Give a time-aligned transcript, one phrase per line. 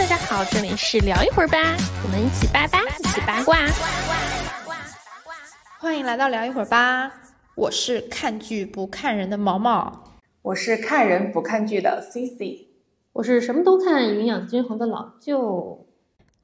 [0.00, 1.58] 大家好，这里是聊一会儿吧，
[2.02, 3.58] 我们一起八八，一起八卦。
[5.78, 7.12] 欢迎来到聊一会儿吧，
[7.54, 12.68] 我是看剧不看人的毛毛，我是看人不看剧的 C C，
[13.12, 15.86] 我是什么都看、营养均衡的老舅。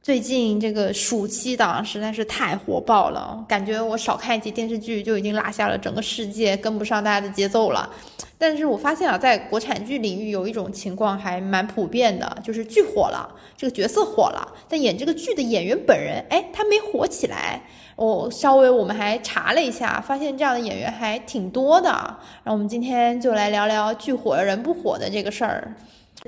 [0.06, 7.90] 最近这个暑期档实在是太火爆了，感觉我少看一集电视剧就已经落下了整个世界，跟不上大家的节奏了。
[8.38, 17.60] 但是我发现啊，在国产剧领域有一种情况还蛮普遍的，就是剧火了，这个角色火了，但演这个剧的演员本人，哎，他没火起来。
[17.96, 21.88] 我稍微我们还查了一下，发现这样的演员还挺多的。
[21.88, 25.74] 然后我们今天就来聊聊剧火人不火的这个事儿。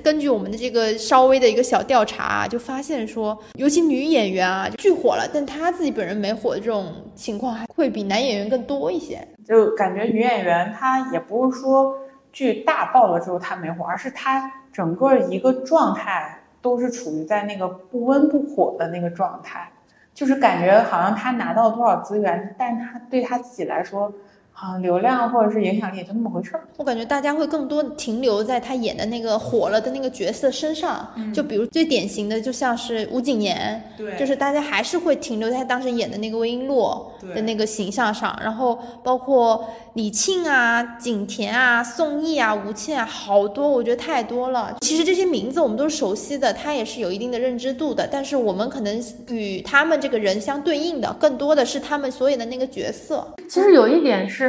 [0.03, 9.27] 根据我们的这个稍微的一个小调查，就发现说，尤其女演员啊，剧火了，但她自己本人没火的这种情况，还会比男演员更多一些。
[9.45, 11.93] 就感觉女演员她也不是说
[12.31, 19.69] 剧大爆了之后她没火，而是她整个一个状态都是处于在那个不温不火的那个状态，
[20.13, 24.13] 就是感觉好像她拿到多少资源，但她对她自己来说。
[24.61, 26.67] 啊，流量或者是影响力就那么回事儿。
[26.75, 37.01] 我感觉大家会更多停留在他演的那个火了的那个角色身上，就比如最典型的，就像是吴谨言，对，就是大家还是会停留在他当时演的那个魏璎珞
[37.33, 38.37] 的那个形象上。
[38.43, 44.75] 然后包括李沁啊、景甜啊、宋轶啊、吴倩啊，好多，我觉得太多了。
[44.81, 48.05] 其实这些名字我们都是熟悉的，他也是有一定的认知度的。
[48.11, 53.25] 但是我们可能与他们这个人相对应的，更多的是他们所演的那个角色。
[53.49, 54.48] 其实有一点是。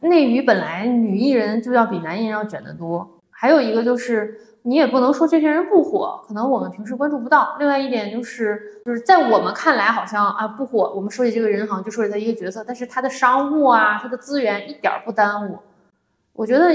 [0.00, 7.56] 内娱本来女艺人就要比男艺人要卷得多，还有一个就是你也不能说这些人不火，可能我们平时关注不到。
[7.58, 15.58] 另外一点就是就是在我们看来好像啊不火，我们说起这个人好像就说起他一个角色，但是他的商务啊，他的资源一点不耽误。
[16.32, 16.66] 我觉得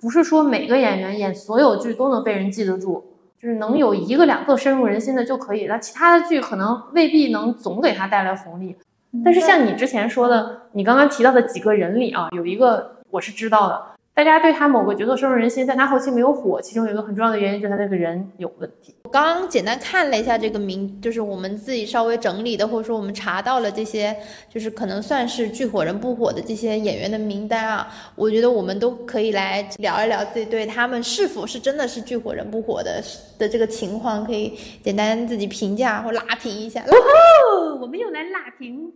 [0.00, 3.04] 不是说每个演员演所有剧都能被人记得住，
[3.40, 8.76] 就是能有一个两个深入人心的就可以，那其他的剧可能未必能总给他带来红利。
[9.24, 13.82] 但是像你之前说的，你刚刚提到的几个人里啊，有一个我是知道的，
[14.14, 18.94] 大家对他某个角色深入人心，但他后期没有火，其中有一个很重要的原因就是他这个人有问题。
[19.04, 24.14] 我刚刚简单看了一下这个名，就是我们自己稍微整理的，或者说我们查到了这些，
[24.50, 33.02] 就是可能算是剧火人不火的这些演员的名单啊，我觉得我们都可以来聊一聊自己对他们是否是真的是剧火人不火的
[33.38, 36.82] 的这个情况，可以简单自己评价或拉评一下。
[36.82, 38.92] 哦吼，我们又来拉评。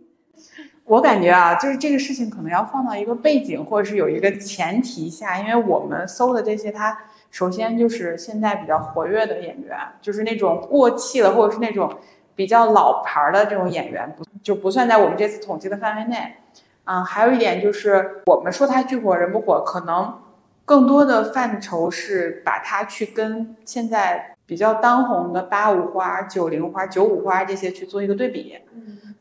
[0.85, 6.97] 我感觉啊，就是这个事情可能要放到一个背景，或者是有一个前提下，因为我们搜的这些，它
[7.29, 11.93] 首先就是现在比较活跃的演员，就是那种过气了，或者是那种
[12.35, 16.35] 比较老牌的这种演员，不就不算在我们这次统计的范围内。
[16.83, 20.19] 嗯，还有一点就是，我们说他剧火人不火，可能
[20.65, 28.57] 更多的范畴是把它去跟现在比较当红的八五花、九零花、九五花这些去做一个对比。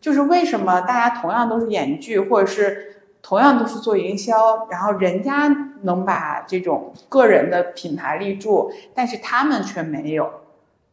[0.00, 5.48] 就是为什么大家同样都是演剧，或者是同样都是做营销，然后人家
[5.82, 10.30] 能把这种个人的品牌立住，但是他们却没有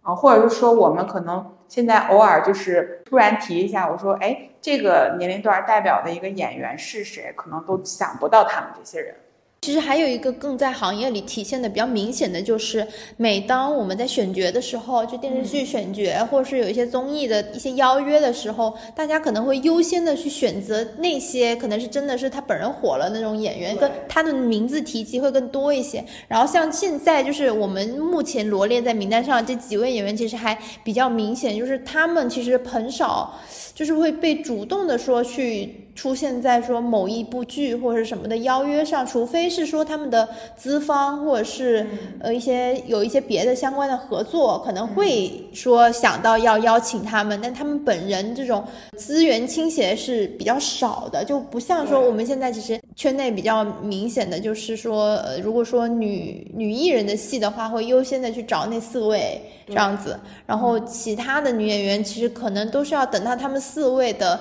[0.02, 0.14] 啊？
[0.14, 7.32] 或者是说，我们可能现在偶尔就是突然提一下，我说，哎，这个年龄段代表的一个演员是谁？
[7.36, 9.16] 可能都想不到他们这些人。
[9.60, 12.88] 其实还有一个更在行业里体现的比较明显的就是，
[13.18, 26.02] 每当我们在选角的时候，就电视剧选角，或者是有一些综艺的一些邀约的时候，大家可能会优先的去选择那些可能是真的是他本人火了那种演员，跟他的名字提及会更多一些。
[26.28, 33.38] 然后像现在就是我们目前罗列在名单上这几位演员，其实还比较明显，就是他们其实很少。
[33.74, 40.26] 就是会被主动的说去出现在说某一部剧或者是什么的邀约上，除非是说他们的
[40.56, 41.86] 资方或者是
[42.20, 48.64] 呃一些有一些别的相关的合作，可能会说想到要邀请他们，但他们本人这种
[48.96, 63.58] 资源倾斜是比较少的，就不像说我们现在其实圈内比较明显的就是说，呃如果说女女艺人的戏的话，会优先的去找那四位这样子，然后其他的女演员其实可能都是要等到他们。
[63.58, 64.40] 四位的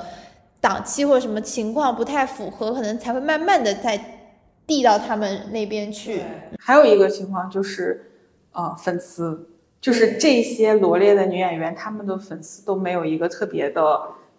[0.67, 3.97] 档期或者什么情况不太符合，可能才会慢慢的再
[4.67, 6.21] 递到他们那边去。
[6.59, 8.11] 还有一个情况就是，
[8.51, 9.49] 呃，粉丝，
[9.81, 13.81] 就是这些罗列的女演员，她们的粉丝都没有一个特别的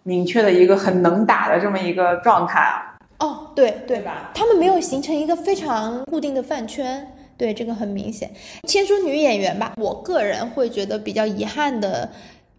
[0.02, 2.98] 明确的一个很能打的这么一个状态啊。
[3.20, 4.30] 哦，对对吧？
[4.34, 8.30] 他们没有形成一个非常固定的饭圈，对这个很明显。
[8.64, 12.10] 先说女演员吧，我个人会觉得比较遗憾的。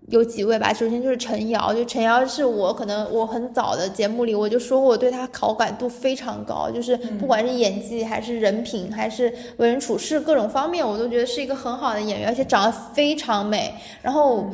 [0.09, 14.45] 有几位吧，首先就是陈瑶，就陈瑶是我可能我很早的节目里我就说过，我对她好感度非常高，就是不管是演技还是人品还是为人处事各种方面，我都觉得是一个很好的演员，而且长得非常美，然后。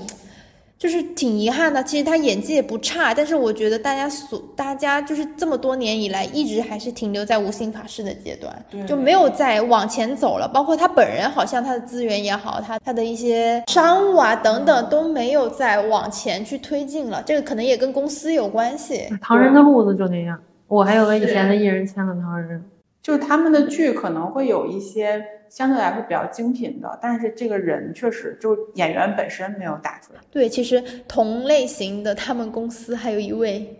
[0.85, 8.55] 就是挺遗憾的，其实他演技也不差，但是我觉得大家所大家就是这么多年以来，一直还是停留在无心法师的阶段，
[8.85, 10.47] 就没有再往前走了。
[10.47, 17.23] 包括他本人，好像他的资源也好，他他的一些商务啊等等都没有再往前去推进了。
[17.25, 19.09] 这个可能也跟公司有关系。
[19.19, 22.63] 唐人的路子就那样，我还有个以前的艺人签了唐人。
[23.05, 30.19] 就是他们的剧可能会有一些相对来说比较精品的，但是这个人确实就演员本身没有打出来。
[30.31, 33.77] 对，其实同类型的他们公司还有一位，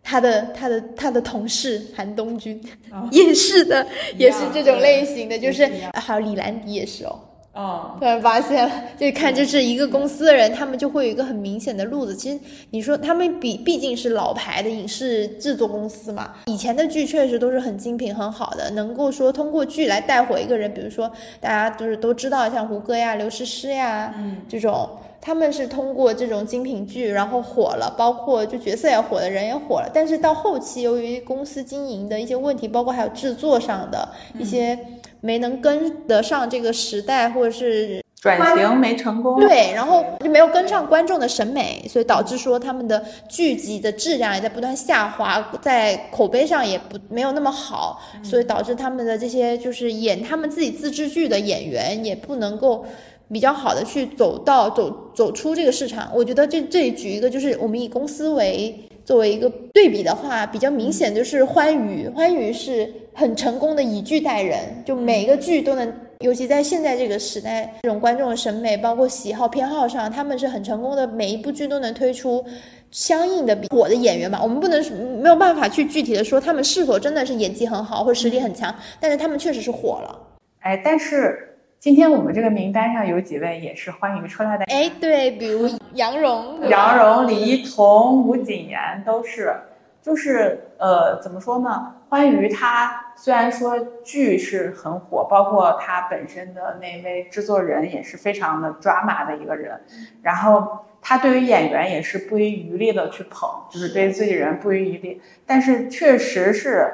[0.00, 2.62] 他的他的他的同事韩东君，
[3.10, 3.84] 也是的，
[4.16, 7.18] 也是这种类型的，就是还有李兰迪也是哦。
[7.54, 12.14] 哦，突然发现了，就看这是一个公司的人，他们就会有一个很明显的路子。
[12.14, 12.38] 其实
[12.70, 20.72] 你说他们比毕竟是老牌的影视制作公司嘛，以前的剧确实都是很精品、很好的，能够说通过剧来带火一个人。
[20.72, 21.10] 比如说
[21.40, 24.88] 大家就是都知道，像胡歌呀、刘诗诗呀，嗯，这种
[25.20, 29.90] 他们是通过这种精品剧然后火了，包括就角色也火了，人也火了。
[29.92, 34.08] 但是到后期，由于公司经营的一些问题，包括还有制作上的
[34.38, 34.78] 一些。
[35.20, 52.84] 没能跟得上这个时代，或者是转型没成功，对，然后就没有跟上观众的审美，所以导致说他们的剧集的质量也在不断下滑，在口碑上也不没有那么好，所以导致他们的这些就是演他们自己自制剧的演员也不能够
[53.30, 56.10] 比较好的去走到走走出这个市场。
[56.14, 58.84] 我觉得这这里举一个，就是我们以公司为。
[59.08, 72.44] 作为一个对比的话，比较明显就是欢娱，欢娱是很成功的以剧带人，就每一个剧都能，尤其在现在这个时代，这种观众的审美包括喜好偏好上，他们是很成功的，每一部剧都能推出
[72.90, 74.38] 相应的火的演员吧。
[74.42, 74.78] 我们不能
[75.22, 80.20] 没有办法去具体的说他们是否真的是演技很好或实力很强，但是他们确实是火了。
[80.60, 81.46] 哎，但是。
[81.80, 89.54] 今天我们这个名单上有几位也是欢娱出来的，哎，对，比如杨蓉、杨蓉、李一桐、吴谨言都是，
[90.02, 91.94] 就是呃，怎么说呢？
[92.08, 99.80] 欢娱他虽然说剧是很火，包括他本身的那位制作人也是非常的抓马的一个人，
[100.20, 106.92] 然后他对于演员也是不遗余力的去捧，就是对自己人不遗余力，但是确实是。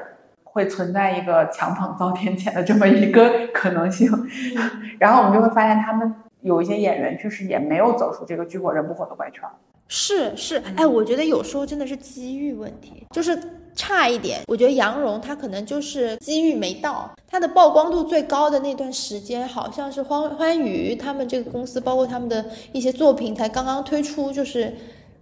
[0.55, 4.09] 会存在一个强捧遭天谴的这么一个可能性，
[4.97, 9.41] 然后我们就会发现他们有一些演员确实也没有走出这个剧火人不火的怪圈。
[9.89, 13.37] 是是，哎，我觉得有时候真的是机遇问题，就是
[13.75, 14.39] 差一点。
[14.47, 24.73] 我觉得杨蓉她可能就是机遇没到，她的曝光度最高的那段时间，好像是欢欢娱他们这个公司，包括他们的一些作品才刚刚推出，就是。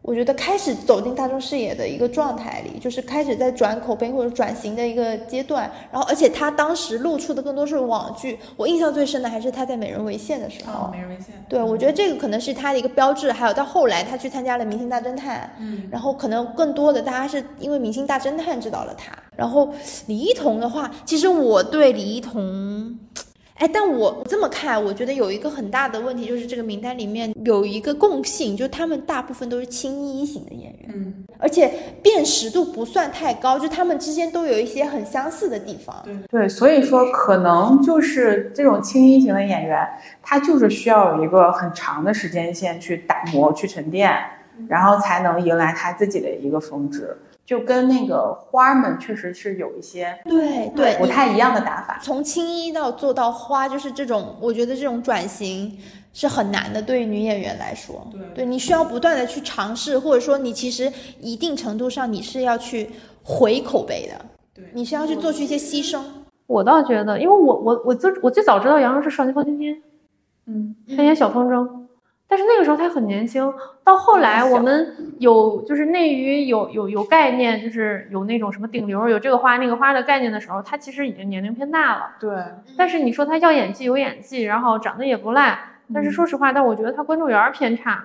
[0.04, 5.72] 我觉得开始走进大众视野的一个状态里，就是开始在转口碑或者转型的一个阶段。
[5.90, 8.38] 然后，而且他当时露出的更多是网剧。
[8.58, 10.88] 我印象最深的还是他在《美人为馅》的时候。
[10.88, 11.28] 哦，美人为馅。
[11.48, 13.32] 对，我觉得这个可能是他的一个标志。
[13.32, 19.14] 还有到后来，他去参加了《明星大侦探》，嗯，然后可能更多的大家是因为《明星大侦探》知道了他。
[19.38, 19.74] 然后
[20.08, 23.00] 李一桐的话，其实我对李一桐。
[23.56, 31.72] 哎，但我这么看，我觉得有一个很大的问题，就是这个名单里面有一个共性，就是他们大部分都是青衣型的演员，嗯，而且
[32.02, 35.96] 辨识度不算太高，就他们之间都有一些很相似的地方。
[36.04, 39.88] 对对，所以说可能就是这种青衣型的演员，
[40.22, 44.12] 他就是需要有一个很长的时间线去打磨、去沉淀，
[44.68, 47.16] 然后才能迎来他自己的一个峰值。
[47.45, 52.00] 就跟那个花儿们确实是有一些对对不太一样的打法。
[52.02, 55.78] 从青衣到做到花，就是这种，我觉得这种转型
[56.14, 58.07] 是很难的，对于女演员来说。
[58.12, 62.90] 对，对你需要不断的去尝试，或者说你其实一定程度上你是要去
[63.23, 64.26] 回口碑的。
[64.54, 66.02] 对，你是要去做出一些牺牲。
[66.47, 69.81] 我倒觉得，因为我我我最我最早知道杨蓉是少年包青天，
[70.45, 71.82] 嗯，她演小风筝。
[72.27, 73.53] 但是那个时候他很年轻，
[73.83, 82.09] 到后来我们有就是内娱有有有概念，就是有那种什么顶流，有这个花那个花的概念的时候，他其实已经年龄偏大了。
[82.19, 82.35] 对。
[82.75, 85.59] 但是你说他要演技有演技，然后长得也不赖，
[85.94, 88.03] 但是说实话，但我觉得他观众缘偏差。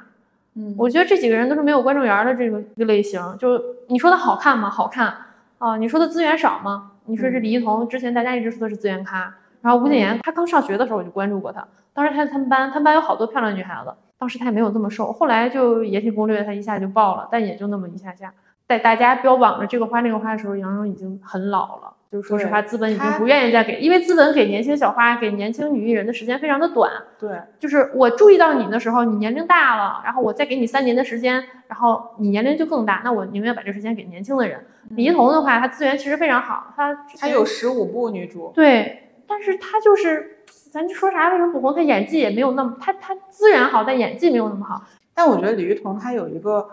[0.57, 0.75] 嗯。
[0.77, 3.23] 我觉得这几个人都是没有观众缘的这个一个类型。
[3.39, 4.69] 就你说他好看吗？
[4.69, 5.15] 好看
[5.57, 5.79] 啊。
[5.79, 6.91] 你说他资源少吗？
[7.07, 9.33] 你说这李一桐之前大家一直说的是资源咖，
[9.63, 13.91] 然后吴谨言他刚上学的时候我就关注过她，当时她在他们班，他们班有好多漂亮女孩子。
[14.19, 18.33] 当时他也没有这么瘦，后来就《延禧攻略》他一下就爆了，但也就那么一下下。
[18.67, 21.95] 在大家标榜着这个花那个花的时候，杨蓉已经很老了。
[22.11, 26.91] 就是说实话，资本已经不愿意再给，因为资本给年轻小花、给年轻女艺人的时间非常的短。
[27.19, 34.59] 对，就是我注意到你的时候，你年龄大了，然后我再给你三年的时间，然后你年龄就更大，那我宁愿把这时间给年轻的人。
[34.91, 40.38] 李一桐的话，她资源其实非常好，她她有十五部女主，对，但是她就是，
[40.71, 41.75] 咱就说啥为什么不红？
[41.75, 44.83] 他演技也没有那么，他他资源好，但演技没有那么好。
[45.15, 46.69] 但我觉得李玉彤她有一个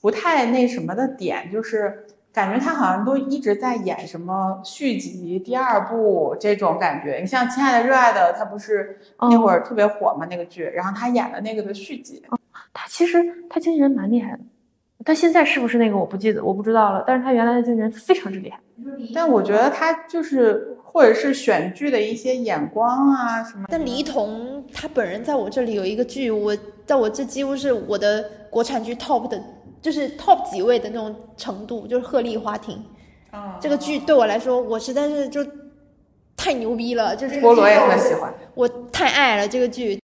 [0.00, 7.18] 不太那什么的点，就是感觉她好像都一直在演什么续集、第二部这种感觉。
[7.20, 12.22] 你像《亲爱的热爱的》，她不是那会儿特别火嘛那个剧，然后她演的那个的续集。
[12.72, 14.40] 她其实她经纪人蛮厉害的，
[15.06, 17.04] 她现在是不是那个我不记得，我不知道了。
[17.06, 18.58] 但是他原来的经纪人非常之厉害。
[19.14, 23.64] 但我觉得他就是或者是选剧的一些眼光啊什么。
[23.68, 29.40] 但李一桐她本人在我这里有一个剧，我在我这几乎是我的国产剧 top 的，
[29.80, 32.76] 就是 top 几位的那种程度，就是《鹤唳花亭》
[33.32, 35.40] 嗯这个剧对我来说，我实在是就
[36.36, 38.34] 太牛逼了，就是菠萝也很喜欢。
[38.54, 40.00] 我太爱了这个剧。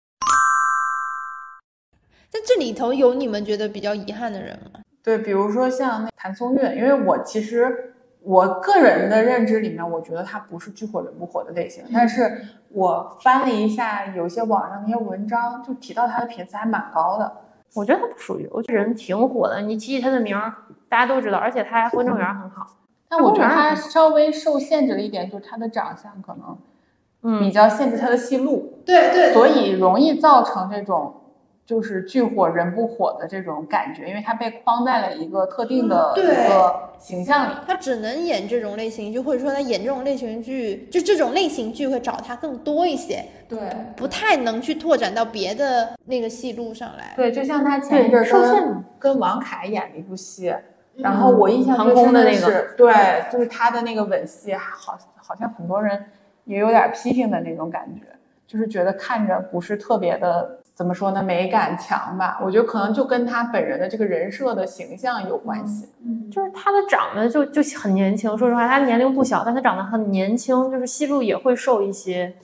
[2.36, 4.80] 在这里头有你们觉得比较遗憾的人吗？
[5.02, 17.32] 对，比如说像那谭松韵，因为我其实我个人的认知里面，我觉得她不是剧火人不火的类型，但是我翻了一下有些网上那些文章，就提到她的频次还蛮高的。
[17.74, 20.52] 我觉得她不属于，我觉得人挺火的，你提起她的名儿，
[20.90, 22.66] 大家都知道，而且她还婚正缘很好。
[23.08, 31.22] 但我觉得她稍微受限制了一点，就是她的长相可能比嗯，较限制她的戏路，对对所以容易造成这种。
[31.66, 37.54] 就是剧火人不火的这种感觉，因为他被框在了一个特定的一个形象里。
[37.66, 43.58] 他只能演这种类型剧，或者说他演这种类型剧，就这种类型剧会找他更多一些，对
[43.96, 47.14] 不太能去拓展到别的那个戏路上来。
[47.16, 50.54] 对，就像他前一阵儿对受限跟跟王凯演了一部戏，
[50.94, 52.94] 然后我印象航最深空的那个是，对，
[53.32, 56.04] 就是他的那个吻戏，好好像很多人
[56.44, 58.02] 也有点批评的那种感觉，
[58.46, 62.38] 就是觉得看着不是特别的，怎么说呢，美感强吧？
[62.44, 65.88] 我觉得可能就跟他本人的这个人设的形象有关系。
[66.04, 72.34] 嗯就是他的长得就就很年轻，说实话，他年龄不小，但他长得很年轻，就是戏路也会受一些。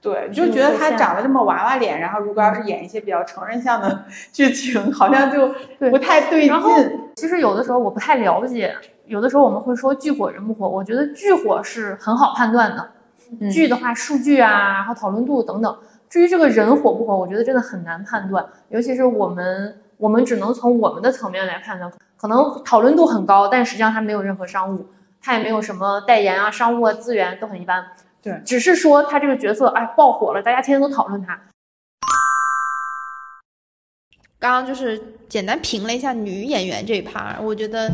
[0.00, 6.70] 对，就觉得他长得这么娃娃脸，然后如果要是演一些比较成人向的 剧情，好像就对不太对然后。
[7.14, 8.74] 其实有的时候我不太了解，
[9.06, 12.90] 有的时候我们会说剧火人不火，我觉得剧火是很好判断的。
[13.40, 15.76] 嗯剧的话，数据啊，然后讨论度等等。
[16.08, 21.92] 至于这个人火不火，我觉得真的很难判断，尤其是我们，我们只能从我们的层面来判断。
[22.16, 24.86] 可能讨论度很高，但实际上他没有任何商务，
[25.22, 27.84] 他也没有什么代言啊、商务啊、资源都很一般。
[28.20, 31.38] 对只是说他这个角色哎爆火了，大家天天都讨论他。
[34.40, 37.88] 刚刚就是简单评了一下女演员这一趴，我觉得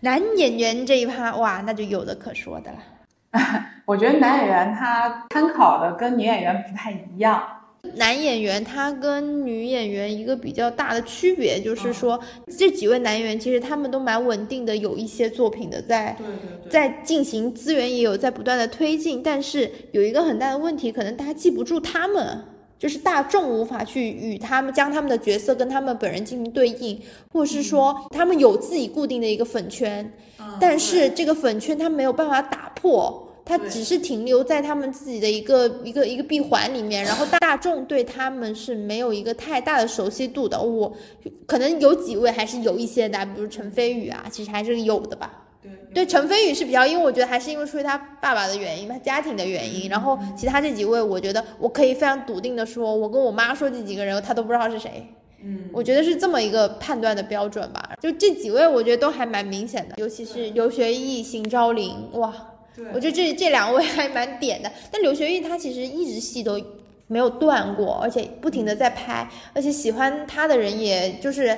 [0.00, 2.78] 男演员这一趴哇，那就有的可说的了。
[3.84, 7.42] 我觉得男演员他参考的跟女演员不太一样。
[7.94, 12.18] 男演员他跟女演员一个比较大的区别就是说，
[12.58, 22.42] 这几位男演员其实他们都蛮稳定的，有一些作品的在对对在进行，资源也有在不断的推进，但是有一个很大的问题，可能大家记不住他们。
[22.78, 27.00] 就是大众无法去与他们将他们的角色跟他们本人进行对应，
[27.32, 30.12] 或者是说他们有自己固定的一个粉圈，
[30.60, 40.60] 但是这个粉圈他没有办法打破，他只是停留在他们自己的一个一个一个闭环里面，然后 大众对他们是没有一个太大的熟悉度的。
[40.60, 40.94] 我
[41.46, 45.45] 可能有几位还是有一些的，比如陈飞宇啊，其实还是有的吧。
[45.94, 49.88] 对陈飞宇是比较，因为我觉得还是因为出于他爸爸的原因，他家庭的原因。
[49.88, 55.06] 然后其他这几位，我觉得我可以非常笃定的说，我跟我妈说这几个人，他都不知道是谁。
[55.42, 57.94] 嗯，我觉得是这么一个判断的标准吧。
[58.00, 62.30] 就这几位，我觉得都还蛮明显的，尤其是刘学义、邢昭林，哇，
[62.92, 64.70] 我觉得这这两位还蛮点的。
[64.90, 66.60] 但刘学义他其实一直戏都
[67.06, 71.56] 没有断过，而且不停的在拍，而且喜欢他的人也就是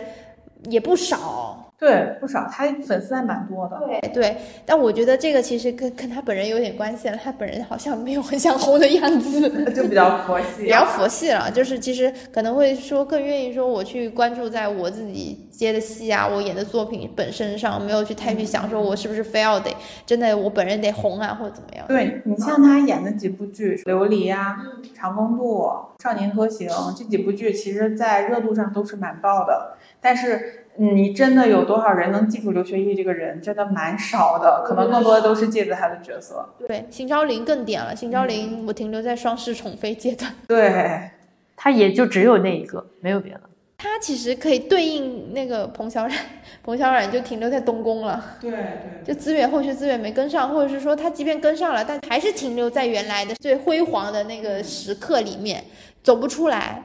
[0.70, 1.67] 也不少。
[1.78, 3.78] 对，不少，他粉丝还蛮多的。
[3.86, 9.48] 对对，但我觉得这个其实跟跟他本人有点关系了，他本人好像没有很想红的样子。
[9.72, 19.70] 就比较佛系， 比较佛系了，就是其实可能会说更愿意说我去关注在我自己接的戏啊，我演的作品本身上，没有去太去想说我是不是非要得
[20.04, 21.86] 真的我本人得红啊或者怎么样。
[21.86, 24.56] 对你像他演的几部剧，《琉璃》啊，
[24.96, 25.62] 《长风渡》
[26.02, 26.68] 《少年歌行》
[26.98, 29.76] 这几部剧，其实在热度上都是蛮爆的。
[30.00, 33.42] 但是你真的有多少人能记住刘学义这个人？
[33.42, 36.48] 真的蛮少的，可能更多的都是借着他的角色。
[36.66, 40.32] 对，邢昭林更点了，邢昭林我停留在双世宠妃阶段。
[40.46, 41.10] 对，
[41.56, 43.40] 他也就只有那一个，没有别的。
[43.76, 46.12] 他其实可以对应那个彭小苒，
[46.62, 48.60] 彭小苒就停留在东宫了，对对，
[49.04, 55.64] 就资源后续资源没跟上，或者是说他即便跟上了，但还是停留在原来的最辉煌的那个时刻里面，
[56.02, 56.82] 走不出来。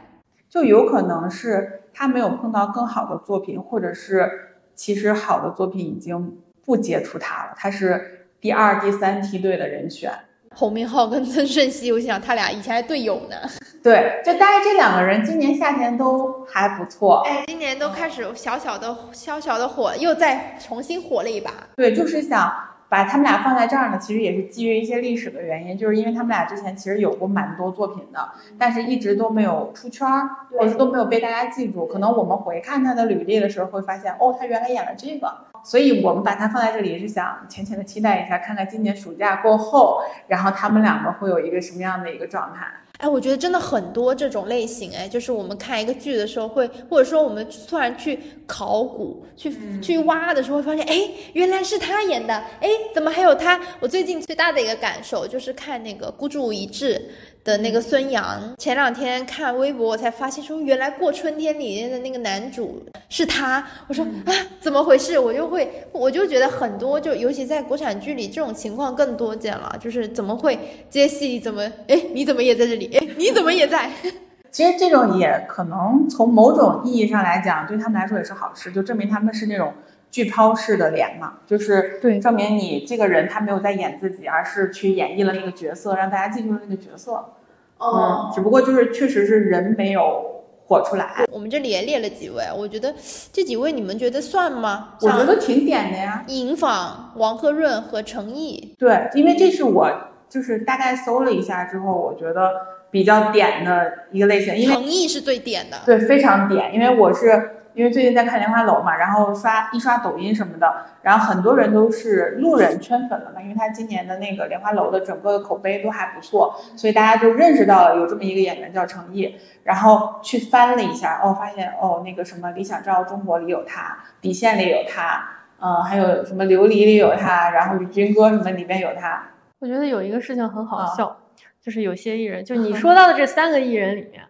[0.53, 4.29] 就有可能是他没有碰到更好的作品，或者是
[4.75, 10.11] 其实好的作品已经不接触他了，他是第二、第三梯队的人选。
[10.55, 13.35] 侯明昊跟曾舜晞，我想他俩以前还队友呢。
[13.81, 17.23] 对，就大概这两个人今年夏天都还不错。
[17.25, 21.51] 哎，今年都开始小小的、小小的火，又再重新火了一把。
[21.75, 22.53] 对，就是想
[22.93, 31.87] 把他们俩放在这儿呢，其实也是基于一些历史的原因，就是因为他们俩之前其实有过蛮多作品的，但是一直都没有出圈儿，或者都没有被大家记住。
[31.87, 35.33] 可能我们回看他的履历的时候，会发现哦，他原来演了这个。
[35.63, 42.67] 所以我们把它放在这里，是想浅浅的期待一下，看看今年暑假过后，然后他们两个会有一个什么样的一个状态。
[42.99, 53.59] 哎，我觉得真的很多这种类型，哎，就是我们看一个剧的时候会，或者说我们突然去考古、去去挖的时候，会发现，哎，原来是他演的，哎，怎么还有他？
[53.81, 56.95] 我最近最大的一个感受就是看那个《孤注一掷》。
[57.43, 63.65] 的那个孙杨，前两天看微博，我才发现说，原来《过春天》里面的那个男主是他。
[63.87, 64.31] 我说啊，
[64.61, 65.19] 怎么回事？
[65.19, 69.75] 我就会，我就觉得很多，就尤其在国产剧里，这种情况更多见了。
[69.79, 70.57] 就是怎么会
[70.89, 71.37] 接戏？
[71.39, 71.63] 怎么？
[71.87, 72.97] 哎，你怎么也在这里？
[72.97, 73.91] 哎，你怎么也在？
[74.49, 79.73] 其实这种也可能从某种意义上来讲，对他们来说也是好事，就证明他们是那种
[80.13, 87.33] 剧抛式的脸嘛，就是对证明你这个人他没有在演自己，而是去演绎了那个角色，让大家记住了那个角色。
[87.79, 91.25] 嗯，只不过就是确实是人没有火出来。
[91.31, 92.93] 我们这里也列了几位，我觉得
[93.31, 94.89] 这几位你们觉得算吗？
[95.01, 96.23] 我觉得挺点的呀。
[96.27, 98.75] 尹昉、王鹤润和程毅。
[98.77, 99.91] 对，因为这是我
[100.29, 102.51] 就是大概搜了一下之后，我觉得
[102.91, 104.55] 比较点的一个类型。
[104.55, 105.77] 因为程毅是最点的。
[105.87, 107.49] 对，非常点，因为我是。
[107.73, 123.81] 因为最近在看《莲花楼》嘛，然后刷一刷抖音什么的，然后很多人都是路人圈粉了嘛，因为他今年的那个《莲花楼》的整个的口碑都还不错，所以大家就认识到了有这么一个演员叫程毅，然后去翻了一下，哦，发现哦那个什么《理想照中国》里有他，
[124.21, 125.23] 《底线》里有他，
[125.59, 129.23] 嗯，还有什么《琉璃》里有他，然后《与君歌》什么里面有他。
[129.59, 131.17] 我觉得有一个事情很好笑，
[131.61, 134.21] 就是有些艺人，就你 说到的这三个艺人里面，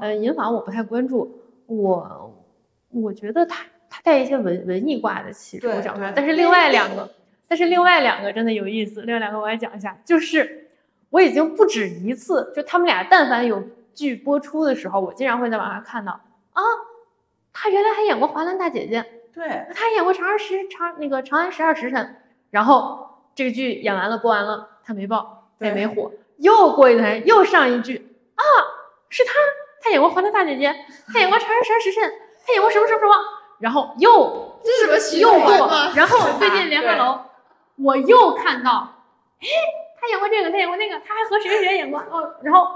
[0.00, 2.29] 呃，银法我不太关注，我。
[2.92, 6.12] 我觉得他他带一些文文艺挂的气质，我讲出来。
[6.14, 7.08] 但是另外两个，
[7.46, 9.02] 但是另外两个真的有意思。
[9.02, 10.70] 另外两个我来讲一下，就是
[11.10, 13.62] 我已经不止一次，就他们俩但凡有
[13.94, 16.12] 剧播出的时候，我经常会在网上看到
[16.52, 16.62] 啊，
[17.52, 19.00] 他原来还演过《华兰大姐姐》，
[19.34, 22.04] 对，他演过《长安十长那个长安十二时辰》，
[22.50, 26.10] 然后这个剧演完了播完了，他没爆，他也没火。
[26.38, 27.96] 又过一段又上一句
[28.34, 28.42] 啊，
[29.08, 29.32] 是他，
[29.82, 30.70] 他演过《华兰大姐姐》，
[31.12, 32.10] 他演过《长安十二时辰》。
[32.50, 33.14] 他演过什么什么什么，
[33.60, 37.12] 然后又这是什么又过，然后 最近《莲花楼》，
[37.76, 39.04] 我又看到，
[39.40, 39.46] 哎，
[40.00, 42.34] 他演过这个，他演过那个，他还和谁谁谁演过哦。
[42.42, 42.66] 然后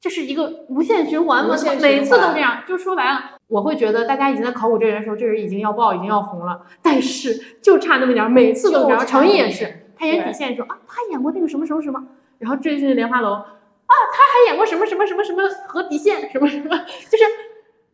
[0.00, 2.62] 这是一个无限循环嘛，每次都这样。
[2.66, 9.04] 就说白了，我会觉得大家已经在考古这人的时候，这人已经要爆，已经要红了，但是就差那么点儿，每次都这样。
[9.04, 12.00] 程毅也是，他演底线说啊，他演过那个什么什么什么，
[12.38, 13.46] 然后最近《莲花楼》，啊，
[13.86, 16.76] 他还演过什么什么什么什么和底线什么什么，
[17.10, 17.24] 就是。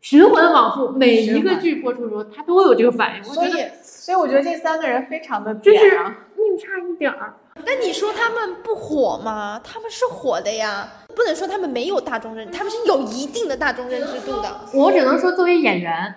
[0.00, 3.24] 循环往复，每一个剧播出的时候，他都有这个反应。
[3.24, 3.50] 所以，
[3.82, 5.98] 所以我觉得这三个人非常的就是
[6.36, 7.34] 命差一点儿。
[7.66, 9.60] 那你说他们不火吗？
[9.64, 14.48] 他们是火的呀，不能说他们没有大众认，他们是有一定的大众认知度的。
[14.72, 16.14] 我只能说，作为演员，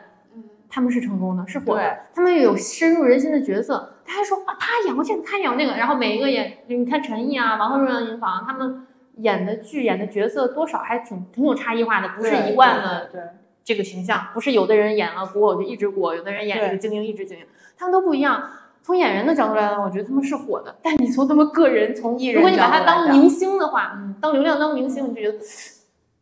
[0.69, 1.97] 他们是成功的，是火的。
[2.13, 3.95] 他们有深入人心的角色。
[4.05, 5.71] 他还说啊，他演过这个，他演过那个。
[5.73, 13.09] 然后每一个演，你看陈毅啊、王鹤润、银房，他们演的剧、演的角色，多少还挺挺有差异化的，不是一贯的。
[13.11, 13.21] 对。
[13.63, 17.45] 这个形象不是有的人演了古偶就一直古，有的人演这个精英一直精英，
[17.77, 18.43] 他们都不一样。
[18.83, 20.75] 从演员的角度来讲，我觉得他们是火的。
[20.81, 25.37] 但你从他们个人，从艺如果你把他当明星的话，当流量当明星，你就觉得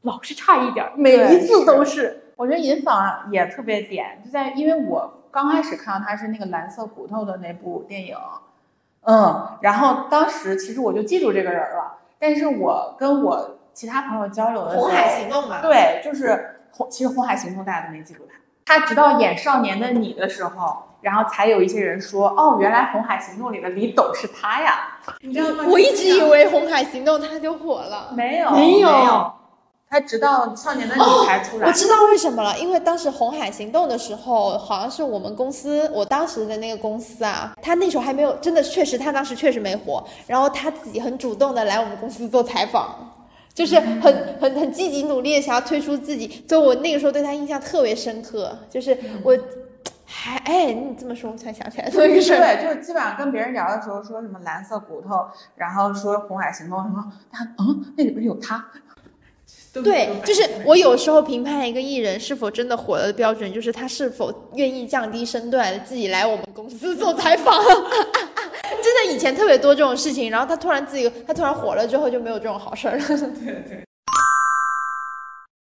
[0.02, 2.34] 老是差一点，每一次都是。
[2.36, 8.16] 我觉得尹昉也特别点，就在因为我刚开始看到他是那个蓝色骨头的那部电影，
[9.04, 11.94] 嗯，然后当时其实我就记住这个人了。
[12.20, 16.58] 但是我跟我其他朋友交流的时候，红海行动嘛，对，就是。
[16.72, 18.24] 红其实《红海行动》大家都没记住
[18.66, 24.98] 他，他直到演《少年的你》的时候，然后才有一些人说，哦，原来《红海行动》里的李董是他呀。
[25.22, 25.66] 你知道吗？
[25.68, 29.32] 我一直以为《红海行动》他就火了，没有，没有，
[29.90, 31.68] 他直到《少年的你》才出来。
[31.68, 43.09] 我知道为什么了，因为当时《红海行动》的时候，好像是我们公司，我当时的那个公司啊，他那时候还没有，真的确实他当时确实没火，然后他自己很主动的来我们公司做采访。
[43.54, 44.02] 就是很
[44.40, 48.58] 很很积极努力的想要推出自己，所以我那个时候对他印象特别深刻。
[48.70, 49.38] 就是我
[50.06, 52.40] 还哎，你这么说我才想起来这么一个事儿。
[52.42, 58.66] 对，就是基本上跟别人聊的时候说什么蓝色骨头，然后说红海行动什么，他嗯，那里边有他。
[59.84, 67.54] 对，就是我有时候评判一个艺人是否真的火了的标准，就是他是否愿意降低身段，自己来我们公司做采访。
[68.90, 73.06] 真的以前特别多这种事情，然后他突然自己他突然火了之后就没有这种好事儿了。
[73.08, 73.84] 对对。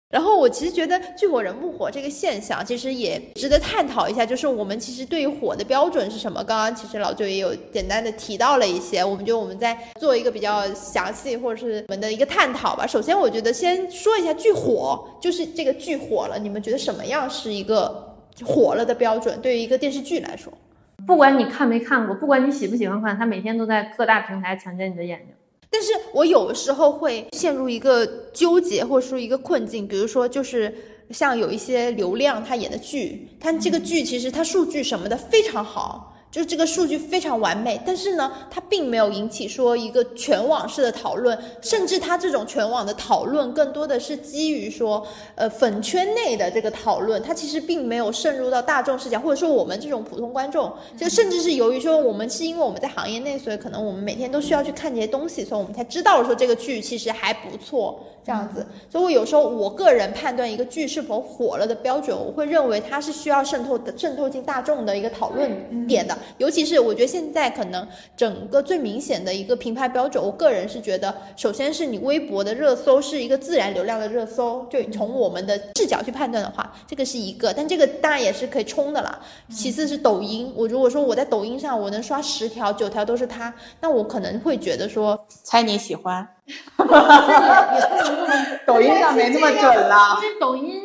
[0.09, 4.25] 然后我其实觉得剧火人不火这个现象，其实也值得探讨一下。
[4.25, 6.43] 就是我们其实对于火的标准是什么？
[6.43, 9.05] 刚刚其实老舅也有简单的提到了一些。
[9.05, 12.87] 我们就我们在做一个比较详细或者是我们的一个探讨吧。
[12.87, 19.39] 首先，我觉得先说一下剧火，就是这个剧火了，你们觉得什么样是一个火了的标准？
[19.41, 20.51] 对于一个电视剧来说，
[21.05, 25.35] 不管你看没看过，不管你喜不喜欢看，它每天都在各大平台强奸你的眼睛。
[25.69, 30.73] 但是我有的时候会陷入一个纠结，或者说一个困境，比如说就是
[31.11, 36.10] 像有一些流量他演的剧，他这个剧其实他数据什么的非常好。
[36.31, 57.99] 就是这个数据非常完美，但是呢，它并没有引起说一个全网式的讨论，甚至它这种全网的讨论更多的是基于说，呃，粉圈内的这个讨论，它其实并没有渗入到大众视角，或者说我们这种普通观众，就甚至是由于说我们是因为我们在行业内，所以可能我们每天都需要去看这些东西，所以我们才知道说这个剧其实还不错。
[58.23, 66.15] 这样子，所以我有时候我个人判断一个剧是否火了的标准，我会认为它是需要渗透的渗透进大众的一个讨论点的。
[66.37, 79.19] 尤其是我觉得现在可能整个最明显的一个评判标准，我个人是觉得，首先是你微博的热搜是一个自然流量的热搜，就从我们的视角去判断的话， 这个是一个，但这个当然也是可以冲的啦。
[79.49, 86.27] 其次是抖音，我如果说我在抖音上我能刷十条九条都是他，那我可能会觉得说，猜你喜欢。
[86.75, 87.77] 哈哈哈
[88.65, 90.81] 抖音上没那么准啦， 因为抖音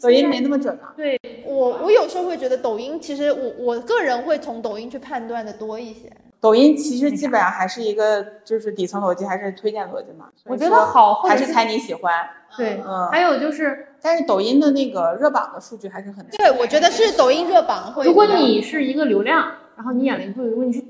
[0.00, 0.92] 抖音没那么准了。
[0.96, 1.20] 对
[1.58, 6.10] 我，我有时候会觉得抖音其实我我个人会从抖音去判断的多一些。
[6.40, 10.26] 抖音其实基本上还是一个就是底层逻辑，还是推荐逻辑嘛。
[10.44, 12.12] 我觉得好还是猜你喜欢。
[12.56, 13.08] 对，嗯。
[13.10, 16.24] 还有就是，但是抖音的那个热榜的数据还是很。
[16.26, 18.04] 对，我觉得是抖音热榜会。
[18.04, 20.82] 如果你是一个流量，然后你演了一部，如果你是。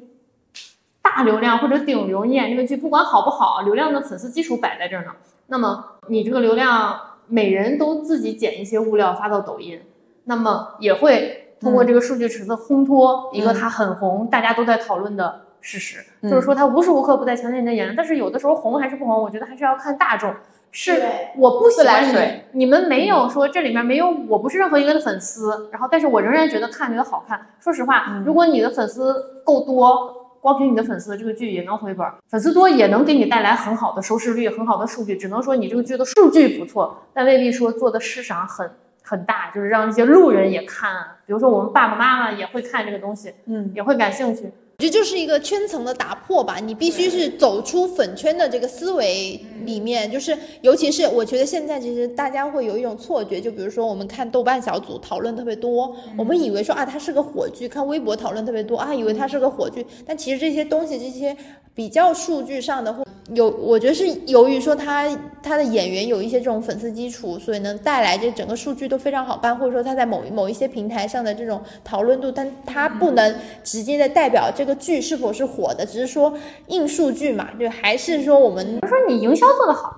[1.00, 5.12] 大流量或者顶流，你演这个剧不管好不好，流量的粉丝基础摆在这儿呢。
[5.46, 9.80] 那么你这个流量，每人都自己剪一些物料发到抖音，
[10.28, 17.92] 那么也会通过这个数据池子烘托一个他很红，大家都在讨论的事实，就是说他无时无刻不在强奸你的眼。
[17.96, 20.32] 但是有的时候红还是不红，我觉得还是要看大众。
[20.70, 21.02] 是
[21.36, 25.70] 我不喜欢你，你们没有说这里面没有，我不是任何一个的粉丝。
[25.72, 27.40] 然后，但是我仍然觉得看觉得好看。
[27.58, 30.14] 说实话，如果你的粉丝够多。
[30.40, 35.16] 光凭你的粉丝，这个剧也能回本，粉丝多也能给你带来很好的收视率、很好的数据。
[35.16, 38.70] 只能说你这个剧的数据不错，但未必说做的市场很
[39.08, 40.92] 很大，就是让一些路人也看。
[41.24, 44.50] 比如说我们爸爸妈妈也会看这个东西，嗯，也会感兴趣。
[44.76, 61.36] 这就是一个圈层的打破吧，你必须是走出粉圈的这个思维里面，就是尤其是我觉得现在其实大家会有一种错觉，就比如说我们看豆瓣小组讨论特别多，我们以为说啊它是个火剧，看微博讨论特别多啊，以为它是个火剧，但其实这些东西这些
[61.74, 63.04] 比较数据上的或。
[63.34, 65.06] 有，我觉得是由于说他
[65.42, 76.32] 他的演员有一些这种粉丝基础，所以能带来这整个数据都非常好办，或者说他在某某一些平台上的这种讨论度，但他不能直接的代表这个剧是否是火的，只是说
[76.68, 79.94] 硬数据嘛，就还是说我们，比如说你营销做得好，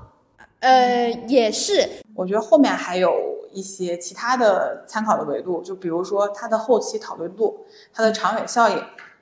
[0.59, 3.13] 呃，也是，我觉得后面还有
[3.53, 7.61] 一些其他的参考的维度，就比如说它的后期讨论度，
[7.93, 8.77] 它的长远效应，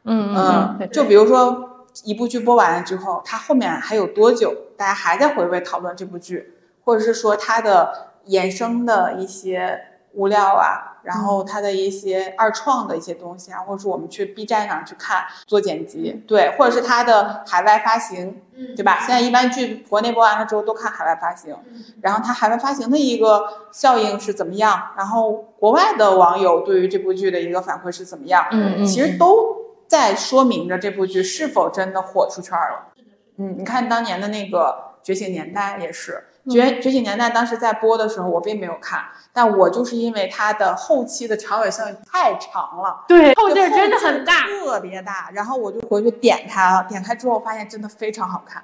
[0.05, 1.68] 嗯嗯，就比如说。
[2.05, 9.81] 一部剧播完了之后，它后面还有多久，大家还在回味讨论这部剧，或者是说它的衍生的一些
[10.15, 18.41] 物料啊，然后它的一些二创的一些东西啊，或者是我们去 B 站上去看做剪辑，对，或者是它的海外发行，
[18.77, 18.99] 对吧？
[19.01, 21.57] 现在一般剧国内播完了之后都看海外发行，
[22.01, 24.91] 然后它海外发行的一个效应是怎么样？
[24.97, 28.47] 然后国外的网友对于这部剧的一个反馈是怎么样？
[28.51, 29.58] 嗯嗯，其实都。
[29.89, 32.93] 在说明着这部剧是否真的火出圈了。
[33.39, 39.01] 嗯，你看当年的那个《觉醒年代》也是，《觉觉醒年代》当时在播的时候，我并没有看，
[39.33, 45.31] 但我就是因为它的后期的长尾效应太长了，对，后劲真的很大，特别大。
[45.33, 48.63] 然后我就回去点它，点开之后发现真的非常好看。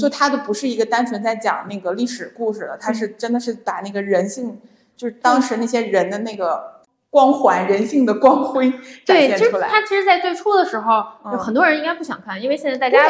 [0.00, 4.60] 就它的不是一个单纯在讲那个历史故事的，它是真的是把那个人性，
[4.96, 6.75] 就是当时那些人的那个。
[7.16, 8.70] 光环人性的光辉
[9.06, 9.66] 展现出来。
[9.66, 11.02] 它其实，在最初的时候，
[11.38, 13.08] 很多人应该不想看，因为现在大家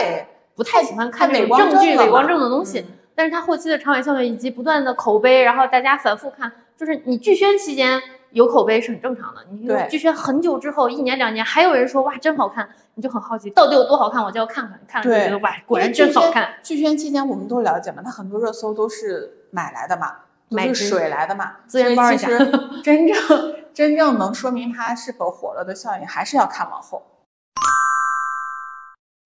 [0.55, 2.87] 不太喜欢看那种正剧、伪光正的东西。
[3.17, 9.41] 但是他后期的长尾效应以及不断的口碑，然后大家反复看，就是你剧宣期间有口碑是很正常的。
[9.51, 16.51] 你对剧宣很久之后，一年两年还有人说哇真好看，你就很好奇到底有多好看，我就要看看，看了就觉得哇果然真好看。
[16.63, 20.17] 剧宣期间我们都了解嘛，他很多热搜都是买来的嘛，都
[20.49, 22.39] 买是水来的嘛，资源包其实
[22.83, 27.03] 真正真正能说明它是否火了的效应，还是要看往后。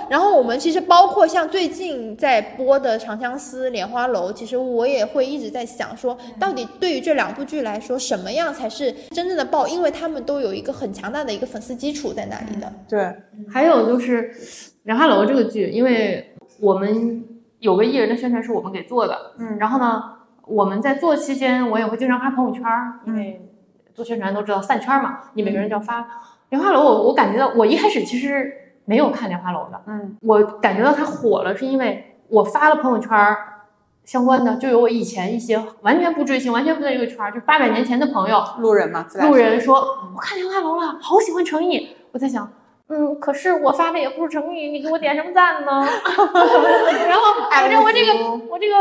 [0.09, 9.69] 然后我们其实包括像最近在播的《长相思》《莲花楼》，其实我也会一直在想说，到底对于这两部剧来说，什么样才是真正的爆？
[9.69, 12.73] 因为他们都有一个很强大的一个粉丝基础在那里的。
[12.89, 13.15] 对，
[13.53, 14.33] 还有就是
[14.85, 17.23] 《莲花楼》这个剧，因为我们
[17.61, 20.03] 有个艺人的宣传是我们给做的，嗯然后呢，
[20.47, 23.49] 我们在做期间，我也会经常发朋友圈儿，因为
[23.95, 26.07] 做宣传都知道散圈嘛，你每个人就要发。
[26.51, 28.53] 莲花楼我我感觉到，我一开始其实
[28.85, 33.37] 没有看莲花楼的，嗯我感觉到它火了，是因为我发了朋友圈儿
[34.05, 39.77] 相关的，就有我以前一些完全不追星、完全不在这个圈儿，就八百年前的朋友，路人嘛，路人说
[40.15, 41.91] 我看莲花楼了，好喜欢成毅。
[42.11, 42.51] 我在想，
[42.89, 45.87] 嗯，可是我发的也不是成毅，你给我点什么赞呢？
[47.07, 48.13] 然后反正我这个
[48.51, 48.75] 我这个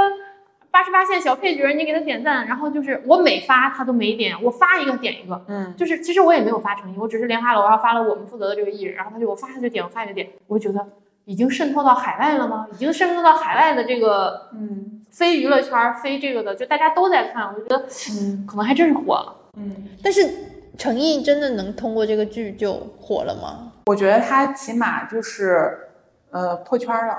[0.72, 5.44] 八十八线小配角，你给他点赞，然后就是我每发他都没点，我发一个点一个。
[5.48, 10.88] 嗯，就是其实我也没有发诚意，我只是莲花楼，然后发了我们负责的这个艺人，然后他就我发他就点，我发就点，我就觉得
[11.26, 12.68] 已经渗透到海外了吗？
[12.72, 19.36] 已经渗透到海外的这个嗯非娱乐圈儿、非这个的，就大家都在看，我就觉得嗯可能还真是火了。
[19.58, 20.30] 嗯，但是
[20.78, 23.74] 诚意真的能通过这个剧就火了吗？
[23.88, 25.90] 我觉得他起码就是
[26.30, 27.16] 呃破圈了。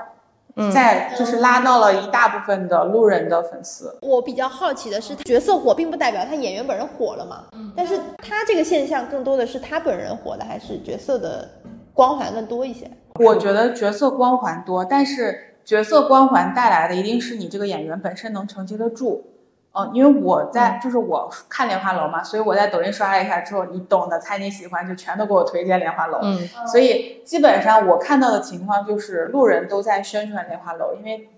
[0.55, 7.45] 嗯在就是拉到了一大部分的路人的粉丝，我比较好奇的是，角色火并不代表他演员本人火了嘛？
[7.75, 11.49] 但是他这个现象更多的是他本人火的，还是角色的
[11.93, 12.89] 光环更多一些？
[13.19, 19.23] 我觉得角色光环多，但是角色光环带来的一定是你这个演员本身能承接得住。
[19.73, 26.17] 嗯，因为我在就是我看《莲花楼》嘛，所以我在抖音刷了一下之后，你懂的，猜你喜欢，就全都给我推荐《莲花楼》。
[26.23, 31.29] 嗯所以基本上我看到的情况就是路人都在宣传莲花楼，因为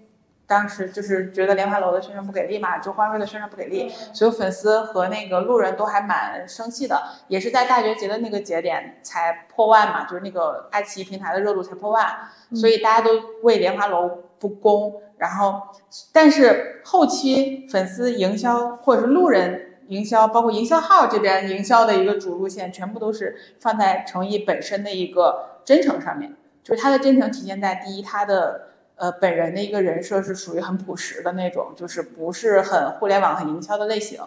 [0.45, 12.05] 当时就是觉得莲花楼的宣传不给力嘛，就欢瑞的宣传不给力，所以粉丝和那个路人都还蛮生气的，也是在大学节的那个节点才破万嘛，就是那个爱奇艺平台的热度才破万，
[12.55, 13.11] 所以大家都
[13.43, 14.93] 为莲花楼不公，
[15.23, 15.61] 然后
[16.11, 19.69] 但是后期粉丝营销或者是路人。
[19.89, 26.33] 营销包括营销号这边营销的一个主路线，全部都是放在诚意本身的一个真诚上面，
[26.63, 34.21] 就是他的真诚体现在第一，他的呃本人的一个人设是属于很朴实的那种，就是不是很互联网很营销的类型。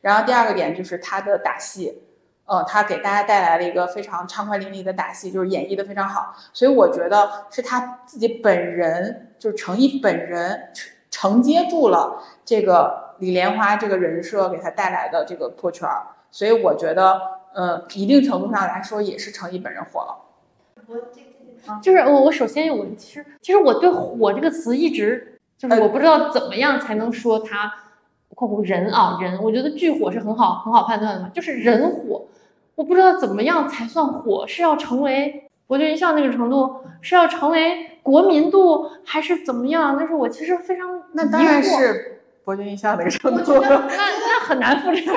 [0.00, 2.02] 然后第二个点就是他的打戏，
[2.44, 6.34] 呃，他给大家带来了一个非常畅快淋漓的打戏，就是演绎的非常好。
[6.52, 16.02] 所以我觉得是他自己本人，就是程毅本人承承接住了这个李莲花这个人设给他带来的这个破圈儿。
[16.30, 17.20] 所以我觉得，
[17.54, 20.18] 呃，一定程度上来说也是程毅本人火了。
[20.86, 21.20] 我这
[21.80, 27.72] 就是我我首先我其实其实我对“火”这个词一直就是我不知道怎么样才能说它
[28.34, 32.24] （括弧人啊人），我觉得剧火是很好很好判断的嘛，就是人火，
[32.74, 39.96] 我不知道怎么样才算火，是要成为博君一笑那个程度，是要成为国民度，还是怎么样？
[39.98, 43.58] 但是我其实非常那当然是博君一笑那个程度。
[43.62, 45.04] 那那很难复制。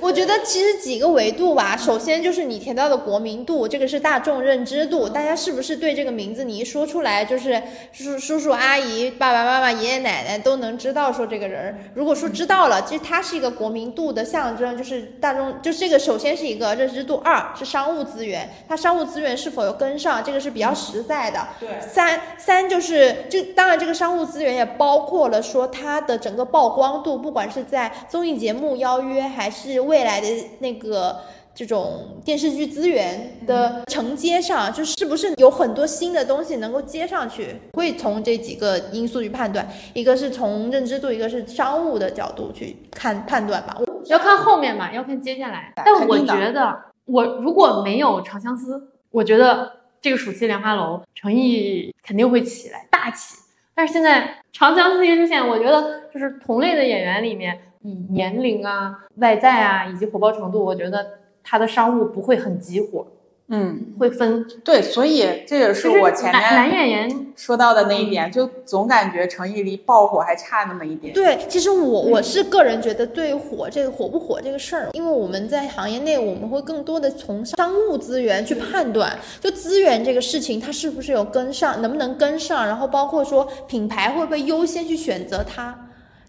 [0.00, 7.60] 我觉得其实几个维度吧，首先就是你提到的国民度，这个是大众认知度，大家是不是对这个名字你一说出来，就是
[7.92, 11.76] 叔叔叔阿姨、爸爸妈妈、爷爷奶奶都能知道说这个人。
[11.94, 21.48] 如果说知道了，其实它是一个国民度的象征，就是大众，就这个首先是一个认知度，二是商务资源，它商务资源是否有跟上，这个是比较实在的。
[21.58, 30.26] 对三三就是就当然这个商务资源也包括了说它的整个曝光度，不管是在综艺节目邀约，还是未来的
[30.58, 31.18] 那个
[31.54, 43.76] 这种电视剧资源的承接上，就是不是有很多新的东西能够接上去，会从这几个因素去判断，一个是从认知度，一个是商务的角度去看判断吧。
[44.06, 45.72] 要看后面嘛，要看接下来。
[45.76, 48.78] 但我觉得，我如果没有《长相思》，
[49.10, 53.38] 我觉得这个暑期莲花楼诚意肯定会起来，大起。
[53.76, 54.22] 但是现在
[54.54, 61.06] 《长相思》一出现，我觉得就是同类的演员里面，以年龄啊、外在啊以及火爆程度，我觉得
[61.44, 63.06] 他的商务不会很急火。
[63.48, 64.44] 嗯，会分。
[64.64, 71.14] 对，所以这也是我前面男演员说到的那一点，就总感觉成毅离爆火还差那么一点。
[71.14, 85.72] 对，其实我我是个人觉得，对火这个火不火这个事儿，因为我们在行业内，我们会更多的从商务资源去判断，就资源这个事情，它是不是有跟上，能不能跟上，然后包括说品牌会不会优先去选择它，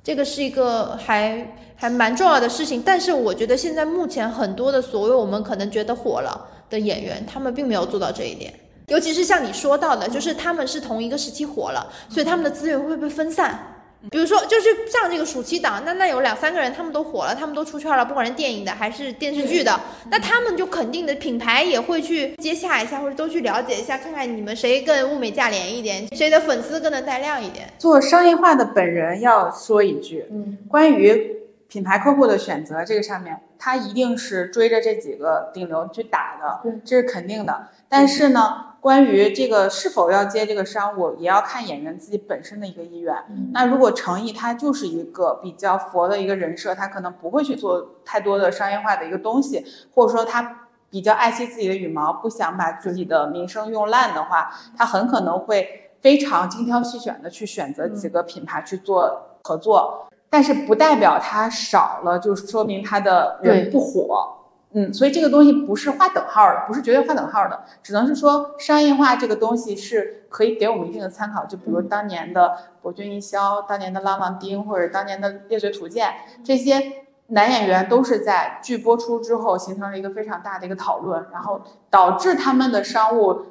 [0.04, 2.84] 这个是一个还还蛮重要的事情。
[2.86, 8.54] 但是我觉得现在目前很多的所谓我们可能觉得火了的演员，他们并没有做到这一点。
[8.88, 13.74] 尤其是像你说到的，就是他们是同一个时期火了，所以他们的资源会被分散。
[14.12, 19.78] 比如说，就是像这个暑期档，那那有两三个人，他们都火了，他们都出圈了，不管是电影的还是电视剧的，
[20.10, 27.68] 那他们就肯定的品牌也会去接洽一下，或者都去了解一下，看看你们谁更物美价廉一点，谁的粉丝更能带量一点。
[27.80, 31.36] 做商业化的本人要说一句，嗯，关于
[31.68, 37.68] 品牌客户的选择这个上面，他一定是追着这几个顶流去打的对，这是肯定的。
[37.90, 43.16] 但是呢，关于这个是否要接这个商务，也要看演员自己本身的一个意愿。
[43.54, 60.07] 那如果诚毅他就是一个比较佛的一个人设，他可能不会去做太多的商业化的一个东西，或者说他比较爱惜自己的羽毛，不想把自己的名声用烂的话，他很可能会非常精挑细选的去选择几个品牌去做合作。
[60.30, 64.34] 但是不代表它少了，就说明他的人不火。
[64.74, 71.46] 嗯，所以这个东西不是画等号的，不是绝对画等号的，只能是说商业化这个东西是可以给我们一定的参考。
[71.46, 76.14] 就比如当年的博君一肖，当年的浪浪丁，或者当年的猎罪图鉴，
[76.44, 76.84] 这些
[77.28, 83.44] 男演员都是在剧播出之后形成了一个非常大的一个讨论，然后导致他们的商务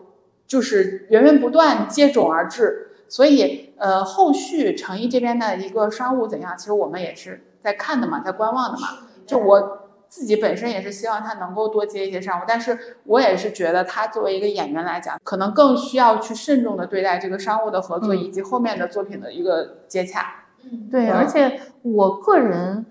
[0.46, 2.85] 就是源源不断接踵而至。
[3.08, 8.88] 所以，呃，后续诚毅这边的一个商务怎样，其实我们也是在看的嘛，在观望的嘛。
[9.26, 20.44] 就我自己本身也是希望他能够多接一些商务，但是我也是觉得他作为一个演员来讲，可能更需要去慎重的对待这个商务的合作，嗯以及后面的作品的一个接洽。
[20.90, 22.86] 对，嗯而且我个人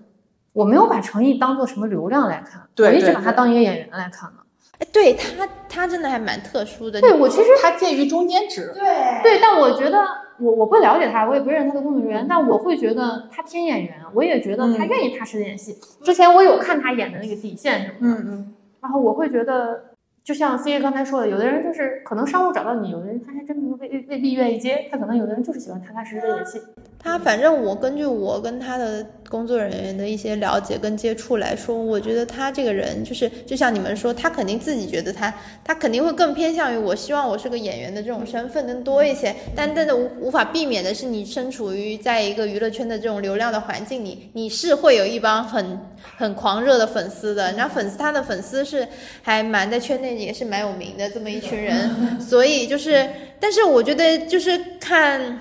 [0.52, 4.45] 我没有把诚毅当做什么流量来看，我一直把他当一个演员来看的。
[4.78, 7.00] 哎，对他，他真的还蛮特殊的。
[7.00, 8.72] 对我其实他介于中间值。
[8.74, 8.82] 对
[9.22, 10.04] 对，但我觉得
[10.38, 15.78] 我我不了解他，我也不认识他的工作人员，但我会觉得他偏演员，我也觉得他嗯愿意踏实地演戏。
[16.02, 19.84] 之前我有看他演的那个底线什么的，嗯嗯，然后我会觉得，
[20.22, 26.60] 就像 C A 刚才说的，有的人就是可能商务找到你，有的人他还真未未必愿意接，他可能有的人就是喜欢踏踏实实的演戏。
[27.06, 35.32] 他反正我根据我跟他的工作人员的一些了解跟接触来说，我觉得他这个人就是，就像你们说，他肯定自己觉得他，
[35.64, 39.32] 他肯定会更偏向于我希望我是个演员的这种身份更多一些。
[39.54, 45.78] 但但是无无法避免的是，你身处于在一个娱乐圈的这种流量的环境里，你是会有一帮很
[46.16, 47.52] 很狂热的粉丝的。
[47.52, 48.86] 然后粉丝他的粉丝是
[49.22, 55.40] 还蛮在圈内也是蛮有名的这么一群人，所以就是，但是我觉得就是看。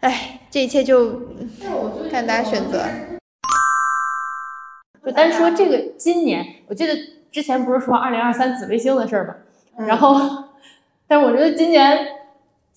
[0.00, 1.20] 哎，这一切就
[2.10, 2.82] 看大家选择。
[5.04, 6.94] 就单说这个今年，我记得
[7.30, 9.34] 之前不是说二零二三紫微星的事儿吗？
[9.76, 10.44] 嗯然后，
[11.06, 12.06] 但是我觉得今年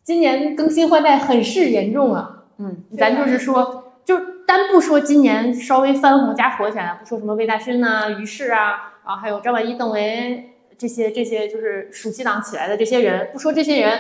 [0.03, 2.43] 今年更新换代很是严重啊。
[2.57, 13.97] 嗯，咱就是说，就单不说今年稍微翻红加火起来，不说什么魏大勋呐、于适啊，然后还有张晚意、邓为这些这些就是暑期档起来的这些人，不说这些人，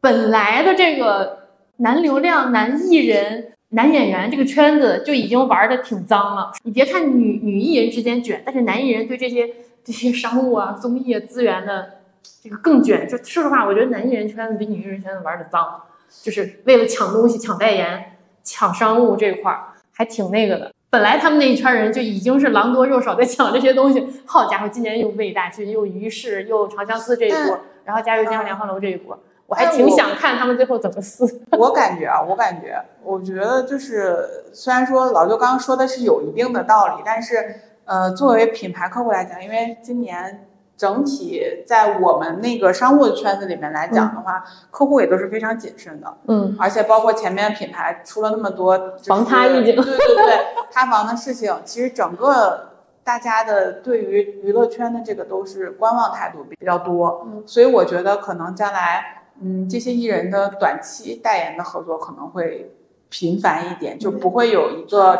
[0.00, 1.45] 本来的这个
[1.78, 6.52] 男流量、男艺人、男演员这个圈子就已经玩的挺脏了。
[6.62, 9.48] 你别看女女艺人之间卷，但是男艺人对这些
[9.84, 11.98] 这些商务啊、综艺啊资源的
[12.42, 13.06] 这个更卷。
[13.06, 15.82] 就说实话，我觉得男艺人圈子比女艺人圈子玩的脏，
[16.22, 20.72] 就是为了抢东西、抢代言、抢商务这一块儿，还挺那个的。
[20.88, 31.40] 本来他们那一圈人就已经是狼多肉少在抢这些东西，好家伙，今年又魏大勋，又于适，又长相思这一波，然后加油江莲花楼这一波，我还挺想看他们最后怎么撕。
[31.56, 37.54] 我感觉啊，我感觉，我觉得就是，虽然说老舅刚刚说的是有一定的道理，但是，
[37.84, 50.38] 呃，作为品牌客户来讲，因为今年整体在我们那个商务圈子里面来讲的话，客户也都是非常谨慎的，嗯，而且包括前面品牌出了那么多、就是、防塌预警对对对，
[50.72, 52.72] 塌房的事情，其实整个
[53.04, 62.72] 大家的对于娱乐圈的这个都是观望态度比较多，嗯所以我觉得可能将来，嗯，这些艺人的短期代言的合作可能会
[63.08, 65.18] 频繁一点，就不会有一个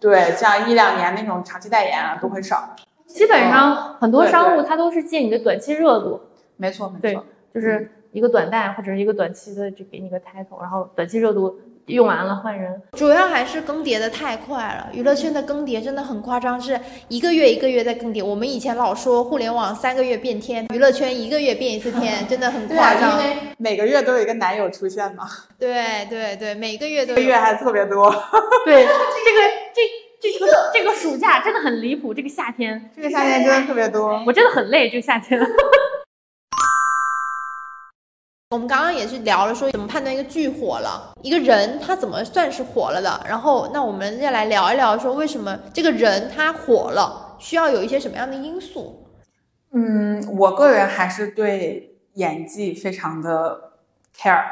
[0.00, 2.74] 对像一两年那种长期代言啊都会少。
[3.06, 6.20] 基本上很多商务对它都是借你的短期热度，
[6.56, 11.58] 没错没错，就是一个短贷或者是一个短期的，就给你个 title，然后短期热度
[11.92, 12.80] 用完了换人。
[12.92, 16.78] 主要还是更迭的太快了，娱乐圈的更迭真的很夸张，是
[17.08, 18.24] 一个月一个月在更迭。
[18.24, 23.22] 我们以前老说互联网三个月变天，娱乐圈一个月变一次天， 真的很对啊，夸张。
[23.22, 25.24] 因为每个月都有一个男友出现嘛，
[25.58, 28.10] 对对对，每个月都有这个月还特别多。
[28.64, 29.40] 对，这个
[29.74, 29.82] 这
[30.20, 34.22] 这个这个暑假真的很离谱，这个夏天这个夏天真的特别多。
[34.26, 35.40] 我真的很累，这个夏天。
[38.52, 43.24] 我们刚刚也是聊了说怎么判断一个剧火了，一个人他怎么算是火了的。
[43.26, 49.06] 然后那我们再来聊一聊说为什么这个人他火了，需要有一些什么样的因素？
[49.72, 53.58] 嗯，我个人还是对演技非常的
[54.14, 54.44] care。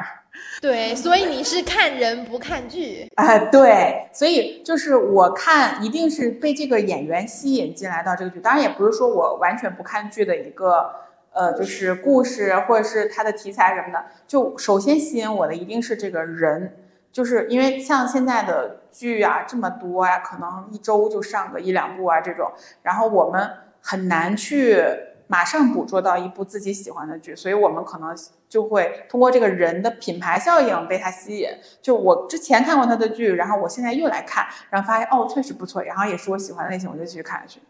[0.63, 3.07] 对，所以你是看人不看剧。
[3.17, 10.91] 啊、对，所以就是我看一定是被这个演员吸引进来到这个剧，当然也不是说我完全不看剧的一个
[11.33, 16.77] 呃，就是故事或者是它的题材什么的，就首先吸引我的一定是这个人，
[17.13, 22.51] 就是因为像现在的剧啊这么多呀、可能一周就上个一两部啊这种，
[22.83, 23.49] 然后我们
[23.81, 24.83] 很难去
[25.29, 28.13] 马上捕捉到一部自己喜欢的剧，所以我们可能
[28.49, 31.49] 就会通过这个人的品牌效应被他吸引。
[31.81, 37.61] 就我之前看过他的剧，然后我现在又来看，然后发现哦确实不错，然后也是我喜欢的类型，我就继续看下去。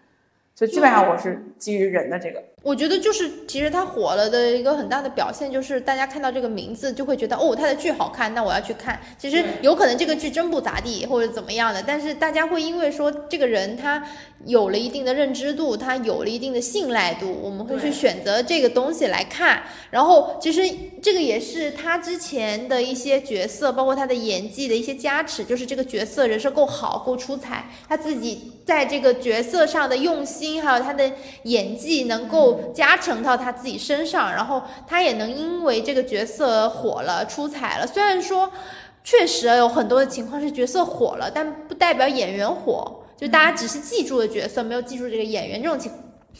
[0.54, 9.00] 就基本上我是基于人的这个，我觉得就是，其实他火了的一个很大的表现，就是大家看到这个名字就会觉得，哦，他的剧好看，那我要去看。
[9.18, 14.06] 其实有可能这个剧真不咋地，或者怎么样的，但是大家会因为说这个人他
[14.44, 19.62] 有了一定的认知度，他有了一定的信赖度，我们会去选择这个东西来看。
[19.90, 20.62] 然后其实
[21.00, 31.10] 这个也是他之前的一些角色，包括他的演技的一些加持，就是这个角色人设够好，够出彩，他自己在这个角色上的用心，还有他的
[31.44, 37.86] 演技能够加成到他自己身上，然后他也能因为这个角色火了、出彩了。
[37.86, 38.50] 虽然说
[39.02, 45.90] 确实有很多的情况是角色火了，但不代表演员火，就大家只是记住了角色，没有记住这个演员，这种情。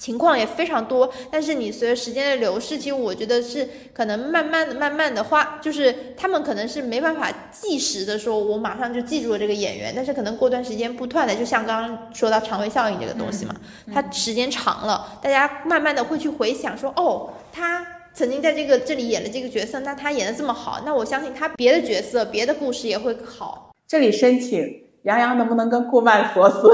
[0.00, 13.54] 情况也非常多，但是你随着时间的流逝，其实我觉得是可能慢慢的、慢慢的花，就是他们可能是没办法计时的说，我马上就记住了这个演员，但是可能过段时间不断的，就像刚刚说到肠胃效应这个东西嘛，
[13.92, 23.70] 它时间长了，大家慢慢的会去回想说，哦，他曾经在这个这里演了这个角色，那他演的这么好，那我相信他别的角色、别的故事也会好。
[23.86, 26.72] 这里申请杨洋能不能跟顾漫锁死？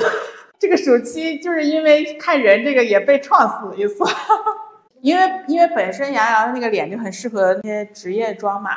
[0.59, 4.04] 这个暑期就是因为看人这个也被创死一次，
[5.02, 8.70] 因为因为本身杨洋的那个脸就很适合那些职业装嘛，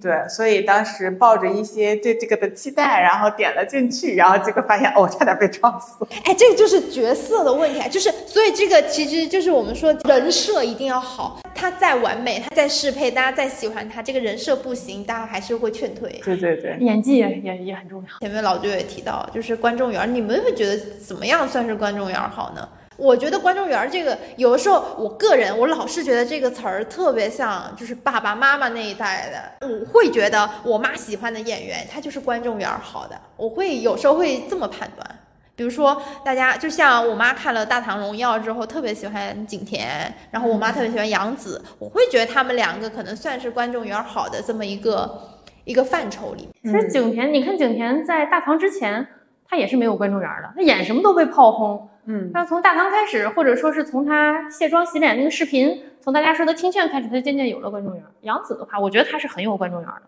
[0.00, 6.06] 对，所以当时抱着一些对这个的期待，然后点了进去，然后结果发现哦，差点被撞死。
[6.24, 16.20] 哎，这个就是角色的问题啊，就是所以这个其实就是我们说人设一定要好，他再完美，他再适配，大家再喜欢他，这个人设不行，大家还是会劝退。
[16.22, 18.18] 对对对，演技也也也很重要。
[18.20, 22.68] 前面老舅也提到，就是观众缘，你们会觉得怎么样算是观众缘好呢？
[23.00, 35.18] 我觉得观众缘儿这个，有的时候我个人我老是觉得这个词儿特别像就是爸爸妈妈那一代的，我会觉得我妈喜欢的演员他就是观众缘儿好的，我会有时候会这么判断。
[35.56, 45.20] 比如说，大家就像我妈看了《大唐荣耀》之后，特别喜欢景甜，然后我妈特别喜欢杨紫，我会觉得他们两个可能算是观众缘儿好的这么一个
[45.64, 46.48] 一个范畴里。
[46.62, 49.06] 其实景甜，你看景甜在大唐之前，
[49.46, 51.89] 她也是没有观众缘的，她演什么都被炮轰。
[52.06, 58.02] 嗯，那从大唐开始，或者说是从他卸妆洗脸那个视频，从大家说的听劝开始，他渐渐有了观众缘。
[58.22, 60.02] 杨紫的话，我觉得她是很有观众缘的，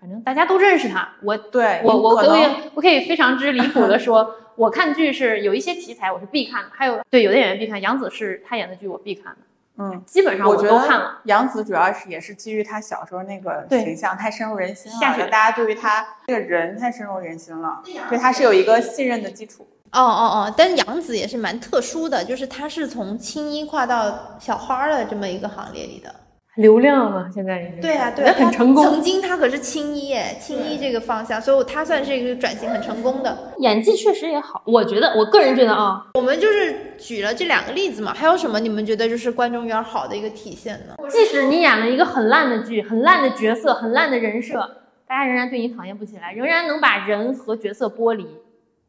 [0.00, 1.08] 反正大家都认识她。
[1.22, 9.38] 我对，我我可以我可以非常之离谱的说，我看剧是有一些题材我是必看的，还有对有的演员必看，杨紫是她演的剧我必看的，
[9.78, 11.20] 嗯，基本上我觉都看了。
[11.24, 19.66] 杨紫主要是也是基于她小时候那个形象太深入人心了，下雪大家对于她这个人太深入人心了，对她是有一个信任的基础。
[19.92, 26.12] 哦哦哦，但是杨紫也是蛮特殊的，就是她是从青衣跨到小花儿的这么一个行列里的。
[26.56, 28.84] 流量嘛，现在已经对啊，对很成功。
[28.84, 33.36] 曾经她可是青衣耶，青衣这个方向，所以她算是一个转型很成功的。
[33.58, 40.94] 演技确实也好，我觉得我个人觉得啊，我们就是举了这两个例子嘛，还有什么你们觉得就是观众缘好的一个体现呢？
[41.08, 44.60] 即使你演了一个很烂的剧、很烂的角色、很烂的人设，
[45.08, 48.26] 大家仍然对你讨厌不起来，仍然能把人和角色剥离。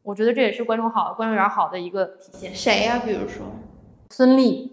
[0.06, 2.54] 我觉得这也是观众好、观众缘好的一个体现。
[2.54, 3.44] 谁呀、比如说，
[4.10, 4.70] 孙俪，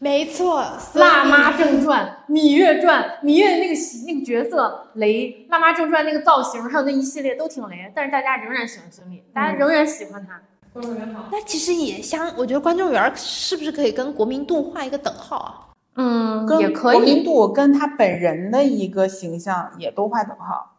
[0.00, 0.60] 没错，
[0.98, 10.40] 《辣妈正传》《芈月传》，芈月那个喜那个角色雷，《辣妈正传》那个造型，还有那一系列都挺雷，但是大家仍然喜欢孙俪，大家仍然喜欢她。
[10.72, 11.28] 观众缘好。
[11.30, 15.54] 那其实也相，我觉得观众缘是不是可以跟国民度画一个等号啊？
[15.94, 17.24] 嗯，跟也可以国民。
[17.24, 20.74] 度跟他本人的一个形象也都画等号。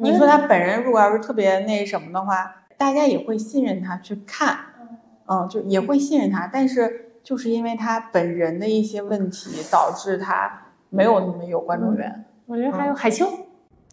[0.00, 4.58] 你说他本人如果要是特别那什么的话，大家也会信任他去看，
[5.26, 6.48] 嗯，就也会信任他。
[6.52, 12.24] 但是就是因为他本人的一些问题，导致他没有那么有观众缘。
[12.46, 13.26] 我觉得还有海清，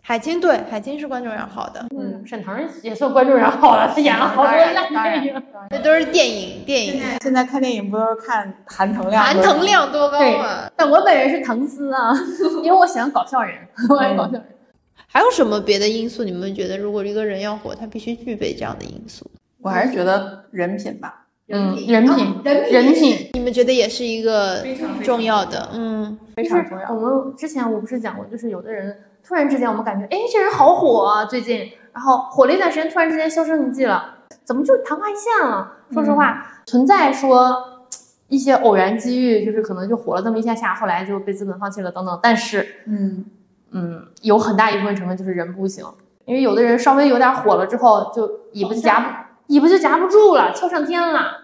[0.03, 5.43] 海清对海清是观众缘好的，嗯，沈腾也算观众缘好了，他演了好多烂电影。
[5.69, 7.01] 这都是电影电影。
[7.21, 9.23] 现在看电影不都是看含腾量？
[9.23, 9.63] 含腾。
[9.63, 10.69] 量多高啊！
[10.75, 12.13] 但我本人是腾丝啊，
[12.61, 13.55] 因为我喜欢搞笑人，
[13.89, 14.45] 我爱搞笑人。
[15.13, 16.23] 还有什么别的因素？
[16.23, 19.29] 你们觉得，如果一个人要火，他必须具备这样的因素？
[19.61, 21.27] 我还是觉得人品吧。
[21.49, 24.65] 嗯，人品，人品你们觉得也是一个
[25.03, 25.69] 重要的？
[25.73, 26.91] 嗯，非常重要。
[26.91, 31.59] 我们之前我不是讲过，就是有的人突然之间我们感觉，哎，这人好火啊，最近，
[31.93, 35.71] 然后火了一段时间，突然之间销声匿迹了，怎么就昙花一现了？
[35.91, 37.55] 说实话，存在说
[38.29, 42.19] 一些偶然机遇，就是可能就火了这么一下下，后来就被资本放弃了等等。
[42.23, 43.23] 但是，嗯，
[43.73, 45.85] 嗯，有很大一部分成分就是人不行，
[46.25, 51.42] 因为有的人稍微有点火了之后，就尾巴就夹不，尾巴就夹不住了，翘上天了。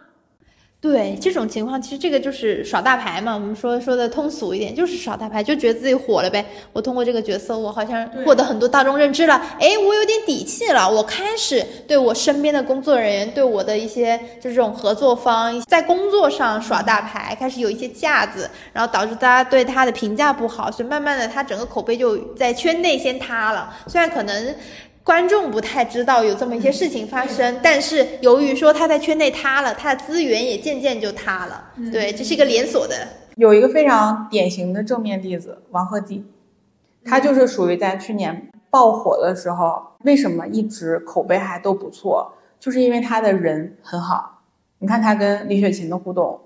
[0.81, 3.33] 对这种情况，其实这个就是耍大牌嘛。
[3.33, 6.45] 我们说说的通俗一点，就是耍大牌，就觉得自己火了呗。
[6.71, 9.35] 我通过这个角色，我好像获得很多大众认知了。
[9.59, 23.75] 哎，我有点底气了，我开始对我身边的工作人员，对我的一些就这种合作方，在工作上耍大牌，开始有一些架子，然后导致大家对他的评价不好，所以慢慢的他整个口碑就在圈内先塌了。
[23.87, 24.55] 虽然可能。
[25.09, 31.71] 观众不太知道有这么一些事情发生，但是由于说他在圈内塌了，他的资源也渐渐就塌了。
[31.91, 32.95] 对，这是一个连锁的。
[33.35, 36.21] 有一个非常典型的正面例子，王鹤棣，
[37.03, 44.43] 他就是属于在去年爆火的时候，为什么一直口碑还都不错，就是因为他的人很好。
[44.77, 46.39] 你看他跟李雪琴的互动，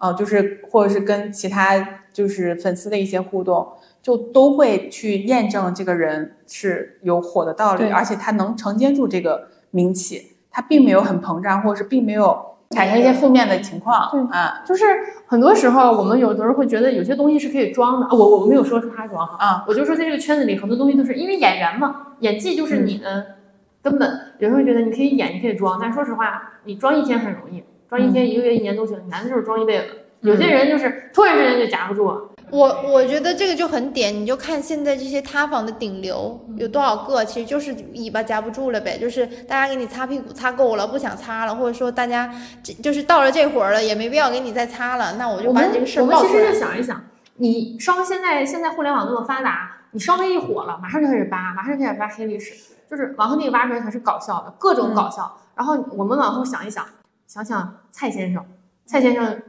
[0.00, 3.68] 哦、就是或者是跟其他就是粉丝的一些互动，
[4.02, 12.36] 就都会去验证这个人是有火的道理，而且他能承接住这个名气，他并没有很膨胀，或者是并没有
[12.70, 14.84] 产生一些负面的情况对啊就是
[15.26, 18.06] 很多时候，我们有的时候会觉得有些东西是可以装的。
[18.06, 23.36] 啊我我没有说是他装哈，啊，我就说在这个圈子里，很多东西都是因为演员嘛，演技就是你的
[23.82, 24.08] 根本。
[24.38, 29.84] 有人会觉得你可以演，你可以装，但说实话，你装一天很容易，装一天、一个月、一年都行，难的就是装一辈子。
[30.20, 32.04] 有些人就是突然之间就夹不住，
[32.50, 42.30] 我我觉得这个就很点，你就看现在这些塌房的顶流有多少个，其实就是尾巴夹不住了呗，就是大家给你擦屁股擦够了，不想擦了，或者说大家
[42.62, 47.02] 这就是到了这会儿了，也没必要给你再擦了，那我就把你这个事我们其实就想一想，
[47.38, 52.52] 你稍微现在现在互联网那么发达，你稍微一火了，马上就开始扒，马上就开始扒黑历史，
[52.90, 55.34] 就是往后那个挖出来全是搞笑的，各种搞笑。
[55.56, 56.84] 然后我们往后想一想，
[57.30, 58.44] 想想蔡先生，
[58.86, 59.40] 蔡先生，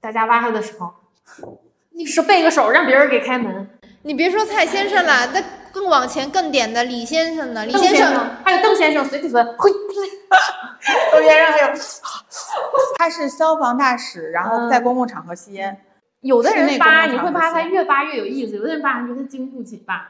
[0.00, 0.92] 大家挖他的时候，
[1.90, 3.70] 你是背个手让别人给开门，
[4.02, 7.64] 你别说蔡先生了，那更往前更点的李先生呢？
[7.64, 9.70] 李先生生还有邓先生随嘴嘴，嘿，
[11.12, 11.78] 窦先生还有，
[12.98, 15.80] 他是消防大使，然后在公共场合吸烟。
[16.22, 20.08] 有的人扒你会扒他越扒越有意思，有的人扒你觉得他经不起扒。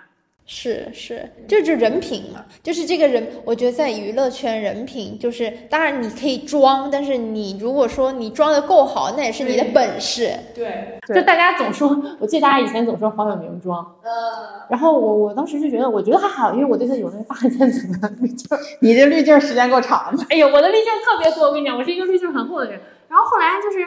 [0.51, 10.33] 是是，这就是人品嘛，就是这个人，我觉得在娱乐圈人品就是，当然你可以装，但是你如果说你装的够好，那也是你的本事。
[10.55, 13.87] 对，就大家总说，我记得大家以前总说黄晓明装，
[14.71, 18.49] 然后我我当时就觉得，我觉得还好，因为我对他有那个大渐层的滤镜。
[18.81, 20.25] 你这滤镜时间够长的。
[20.31, 22.81] 哎呀，我的滤镜特别多，我跟你讲，我是一个滤镜很厚的人。
[23.07, 23.87] 然后后来就是，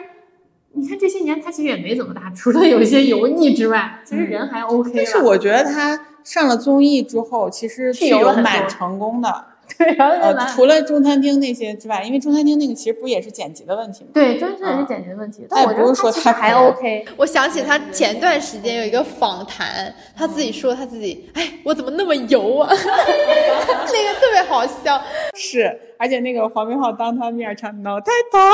[0.74, 4.94] 你看这些年他其实也没怎么大，除了有一些油腻之外，其实人还 OK 了。
[4.96, 9.46] 但是我觉得他上了综艺之后，其实是有蛮成功的。
[9.78, 14.10] 对，然后呃，除了中餐厅那些之外，因为中餐厅那个其实不也是剪辑的问题吗？
[14.12, 17.04] 对，真的是剪辑的问题，但我觉得也不是说他还 OK。
[17.16, 22.68] 我想起他前段时间有一个访谈，他自己说他自己，哎，我怎么那么油啊？
[22.74, 25.00] 那个特别好笑。
[25.34, 28.52] 是，而且那个黄明昊当他面唱脑袋疼，那个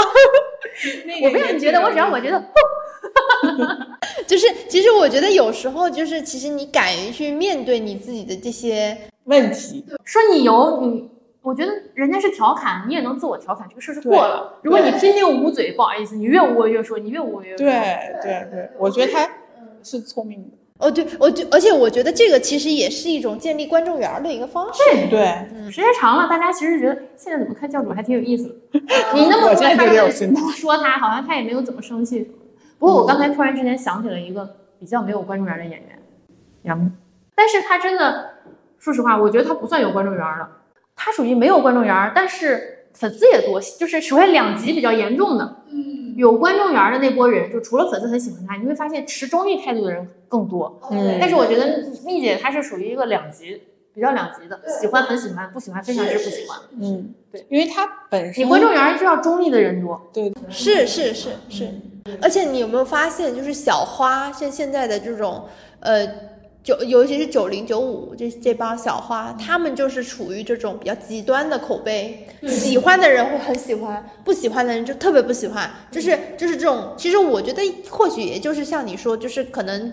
[1.25, 2.43] 我不要你觉得，我只要我觉得，
[4.27, 9.85] 就是其实我觉得有时候就是，其实你敢于去面对你自己的这些，问题。
[10.05, 11.11] 说你有，你
[11.43, 14.59] 我觉得人家是调侃，你也能自我调侃，这个事儿是过了。
[14.63, 17.59] 如果你对拼命捂嘴，不好意思，你越捂越说，你越捂越说。
[17.59, 19.29] 对对对，我觉得他
[19.83, 20.51] 是聪明的。
[20.79, 24.81] 哦，对，我就而且我觉得这个其实也是一种建立观众缘儿的一个方式。
[24.93, 25.21] 对对，
[25.53, 28.81] 嗯，时间长了，大家其实觉得现在怎么看教主还挺有意思的。
[29.15, 32.31] 你那么我现在觉得有他说他，好像他也没有怎么生气。
[32.79, 34.49] 不过我刚才突然之间想起了一个
[34.79, 35.99] 比较没有观众缘的演员
[36.63, 36.89] 杨幂，
[37.35, 38.35] 但是他真的，
[38.79, 40.49] 说实话，我觉得他不算有观众缘的，
[40.95, 45.57] 他属于没有观众缘，但是粉丝也多，就是属于两极比较严重的。
[45.71, 50.81] 嗯，有观众缘的那波人，就除了粉丝很喜欢他，你会发现持中立态度的人更多。
[50.91, 53.63] 嗯但是我觉得蜜姐她是属于一个两极
[53.95, 56.59] 比较两极的，喜欢很喜欢，不喜欢非常之不喜欢。
[56.81, 61.71] 嗯，对，因为她本身你观众缘就要中立的人多，对是是是是，
[62.21, 65.45] 而且你有没有发现，就是小花像现在的这种
[65.79, 66.05] 呃。
[66.69, 76.93] 九，尤其是九零九五这这帮小花，他们就是处于这种比较极端的口碑，喜欢的人会很喜欢，不喜欢的人就特别不喜欢，就是就是这种。
[76.99, 79.91] 其实我觉得或许也就是像你说，就是可能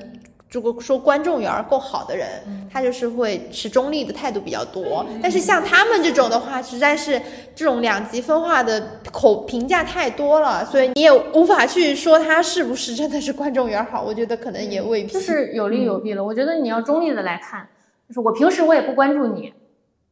[0.51, 2.27] 如果说观众缘儿够好的人，
[2.71, 5.05] 他就是会持中立的态度比较多。
[5.21, 7.21] 但是像他们这种的话，实在是
[7.53, 14.01] 这种两极分化的口评价太多了，所以你也无法去说他是不是真的是观众缘儿好。
[14.03, 15.11] 我觉得可能也未必。
[15.11, 16.23] 就是有利有弊了。
[16.23, 17.67] 我觉得你要中立的来看，
[18.07, 19.51] 就是我平时我也不关注你，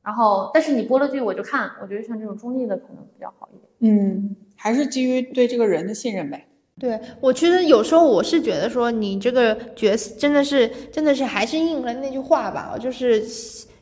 [0.03, 3.95] 然后但是你播了剧我就看，我觉得像这种中立的可能比较好一点。
[3.95, 6.47] 嗯，还是基于对这个人的信任呗。
[6.81, 13.23] 对，我其实有时候我是觉得说你这个角色真的是真的是还是应了那句话吧，就是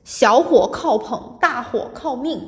[0.03, 2.41] 小火靠捧，大火靠命，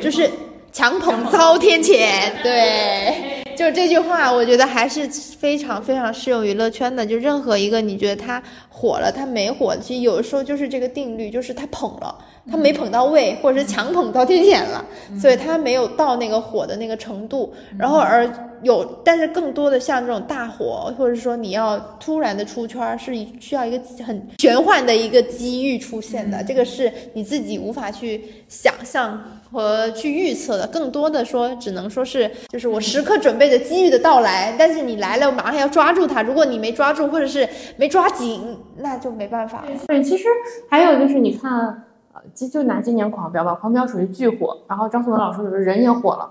[0.00, 0.30] 就是
[0.70, 2.30] 强捧遭天谴。
[2.42, 7.04] 对，就这句话，我觉得还是非常非常适用娱乐圈的。
[7.04, 12.16] 就任何一个你觉得他火了，他没火，其实有的时候就是这个定律，就是他捧了，
[12.48, 14.84] 他没捧到位，或者是强 捧到天谴了，
[15.20, 18.30] 所以他没有到那个火的那个程度，然后而。
[18.64, 29.16] 有，但是更多的像这种大火，或者说你要突然的出圈，是需要一个很玄幻的一个机遇出现的，这个是你自己无法去想象
[29.50, 30.66] 和去预测的。
[30.66, 36.22] 更多的说，只能说是就是我时刻准备着机遇的到来，但是你来了，我马上要抓住它。
[36.22, 39.68] 如果你没抓住，或者是没抓紧，那就没办法了。
[39.86, 40.24] 对，其实
[40.68, 46.30] 还有就是你看，呃，就就拿今年狂飙吧，狂飙属于巨火，然后张颂文老师就是人也火了，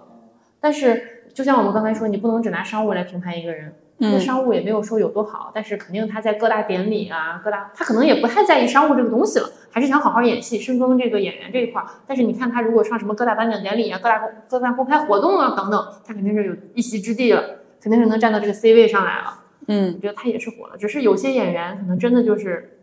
[0.59, 1.13] 但是。
[1.33, 11.83] 就像我们刚才说，你不能只拿商务来评判一个人，那商务也没有说有多好，但是肯定他在各大典礼啊，各大他可能也不太在意商务这个东西了，还是想好好演戏，深耕这个演员这一块。
[12.05, 17.43] 但是你看他如果上什么各大颁奖典礼啊，各大各大公开活动啊等等，他肯定是有一席之地了，
[17.81, 19.39] 肯定是能站到这个 C 位上来了。
[19.67, 22.73] 嗯，我觉得他也是火了，只是有些演员可能真的就是。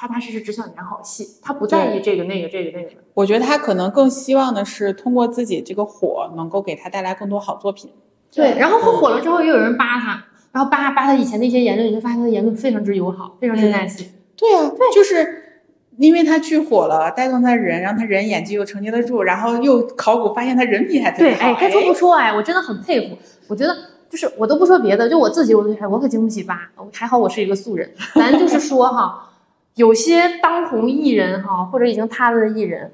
[0.00, 2.90] 踏踏实实只想演好戏，他不在意这个那个这个那个。
[3.14, 7.90] 我觉得他可能更希望的是通过自己这个火，能够给他带来更多好作品。
[8.32, 10.24] 对，然后火了之后又有人扒他，
[10.58, 14.04] 然后扒扒他以前的一些言论，你就发现他的言论非常之友好，非常之 nice。
[14.36, 15.62] 对啊，对，就是
[15.98, 21.38] 因为他去火了，带动他人，让他人演技又承接得住，然后又考古发现他人品还特别好。
[21.38, 23.16] 对，哎，该说不说，哎，我真的很佩服。
[23.46, 23.72] 我觉得
[24.10, 27.88] 就是我都不说别的，就我自己，我我可经不起扒，还好我是一个素人。
[28.16, 29.30] 咱就是 说哈。
[29.76, 32.90] 有些当红艺人哈，或者已经塌了的艺人，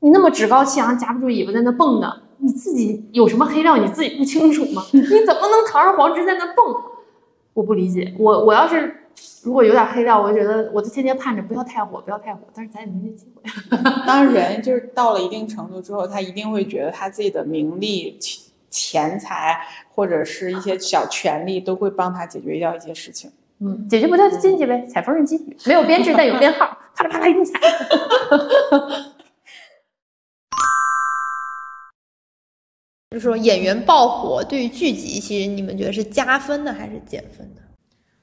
[0.00, 4.82] 你那么趾高气扬、夹不住尾巴在那蹦的，你自己有什么黑料，你自己不清楚吗？
[4.90, 6.74] 你怎么能堂而皇之在那蹦？
[7.54, 8.12] 我不理解。
[8.18, 8.94] 我我要是
[9.42, 12.40] 如果有点黑料，我就觉得我就天天盼着不要太火，不要太火。
[12.54, 13.42] 但是咱也没那机会。
[14.06, 19.60] 当人就是到了一定程度之后，他一定会觉得他自己的名利、钱钱财
[19.94, 23.30] 或者是一些小权利，都会帮他解决掉一些事情。
[23.60, 27.60] 嗯，解决不掉就进去呗，踩缝纫机，没有编制但有编号， 啪啦啪啦一顿踩。
[33.14, 37.62] 就是说演员爆火对于剧集，其实你们觉得是加分的还是减分的？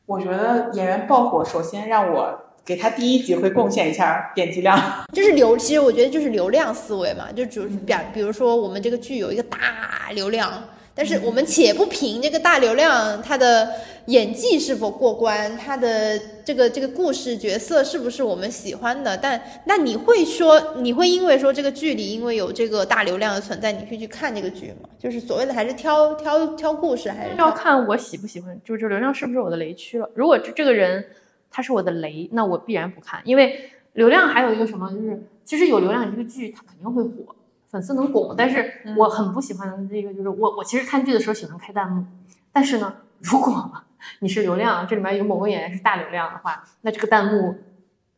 [0.06, 4.78] 我觉得演员爆火，首先让我给他第一集会贡献一下点击量，
[5.16, 5.58] 就是流。
[5.58, 10.62] 其实我觉得就是流量思维嘛，就主比比如说我们这个剧有一个大流量。
[11.02, 13.68] 但是我们且不评这个大流量他的
[14.06, 19.18] 演技是否过关，他的这个这个故事角色是不是我们喜欢的？
[19.18, 24.88] 但那你会说，你会因为说这个剧里因为有这个大流量的存在，你会去看这个剧吗？
[24.99, 28.56] 就是所谓的还是挑挑挑故事，还是要看我喜不喜欢？
[28.64, 30.08] 就是这流量是不是我的雷区了？
[30.14, 31.04] 如果这这个人
[31.49, 37.36] 他是我的雷，那我必然不看，因为流量还有一个什么，就是其实有流量，这个剧它肯定会火。
[37.72, 42.04] 粉丝能拱，但是我很不喜欢的这个就是我我其实看剧的时候喜欢开弹幕，
[42.52, 43.72] 但是呢，如果
[44.20, 47.56] 你是流量，这里面有某个演员是大流量的话，那这个弹幕，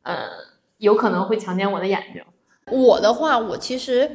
[0.01, 0.25] 呃，
[0.79, 2.23] 有可能会强奸我的眼睛。
[2.71, 4.09] 我的话，我其实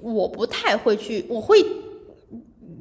[0.00, 1.64] 我不太会去，我会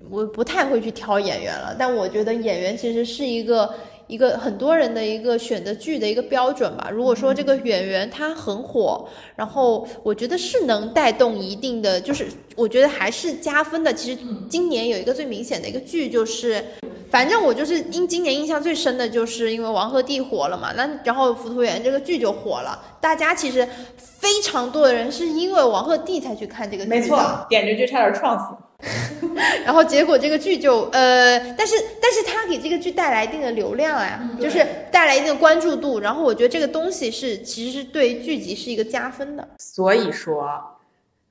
[0.10, 3.74] 我不太会去挑演员了，但我觉得演员其实是一个。
[4.08, 6.90] 一个很多人的一个选择剧的一个标准吧。
[6.92, 13.94] 如果说这个演员他很火，然后我觉得是能带动一定的，就是我觉得还是加分的。
[13.94, 16.64] 其实今年有一个最明显的一个剧，就是
[17.10, 22.80] 反正我就是因今年印象最深的就是因为王鹤棣火了嘛，那然后《浮屠缘》这个剧就火了。
[23.02, 28.56] 大家其实非常多的人是因为王鹤棣才去看这个剧，没错，点着就差点撞死。
[29.66, 39.48] 然后结果这个剧就呃，但是但是它给这个剧带来一定的流量啊，就是带来一定的关注度，然后我觉得这个东西是其实是对剧集是一个加分的。
[39.58, 40.80] 所以说，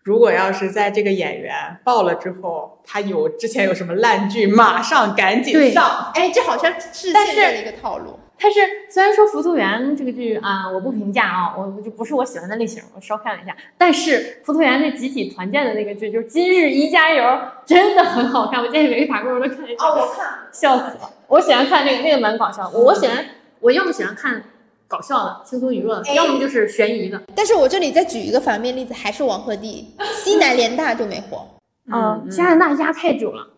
[0.02, 6.12] 如果要是在这个演员爆了之后，他有之前有什么烂剧，马上赶紧上。
[6.14, 8.18] 哎，这好像是现在的一个套路。
[8.38, 8.60] 但是
[8.90, 13.56] 虽然说《浮屠缘》这个剧啊，我不评价啊，我就不是我喜欢的类型，我稍看了一下。
[13.78, 14.10] 但是
[14.44, 17.22] 《浮屠缘》那集体团建的那个剧，就是《今日宜加油》，
[17.64, 18.62] 真的很好看。
[18.62, 19.84] 我建议每个打工人都看一下。
[19.84, 21.10] 哦，我看笑死了！
[21.28, 22.78] 我喜欢看那个，那个蛮搞笑的。
[22.78, 23.24] 我喜欢，
[23.60, 24.42] 我要么喜欢看
[24.86, 27.22] 搞笑的、轻松娱乐的，哎要么就是悬疑的。
[27.34, 29.84] 但是我这里再举一个反面例子，还是王鹤棣，
[30.22, 31.46] 西南联大就没火。
[31.92, 33.48] 嗯，加拿大压太久了。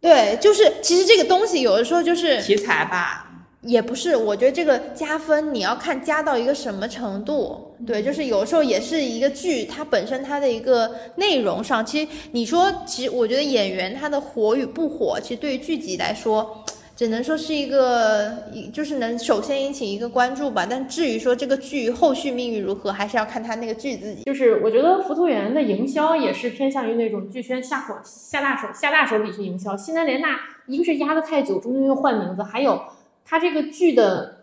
[0.00, 3.30] 对，就是其实这个东西有的时候就是题材吧，
[3.62, 7.74] 也不是，我觉得这个加分你要看加到一个什么程度。
[7.86, 16.64] 对，就是有时候也是一个剧，它本身它的一个内容上，其实你说，其实我觉得演员他的火与不火，其实对于剧集来说，
[16.96, 20.66] 只能说是一个，一就是能首先引起一个关注吧。
[20.68, 24.22] 但至于说这个剧后续命运如何，还是要看他那个剧自己。
[24.24, 29.76] 就是我觉得《浮屠缘》的营销也是偏向于那种剧宣下火、下大手、下大手笔去营销。
[29.76, 32.80] 西南联大一个是压得太久，中间又换名字，还有
[33.24, 34.38] 它这个剧的。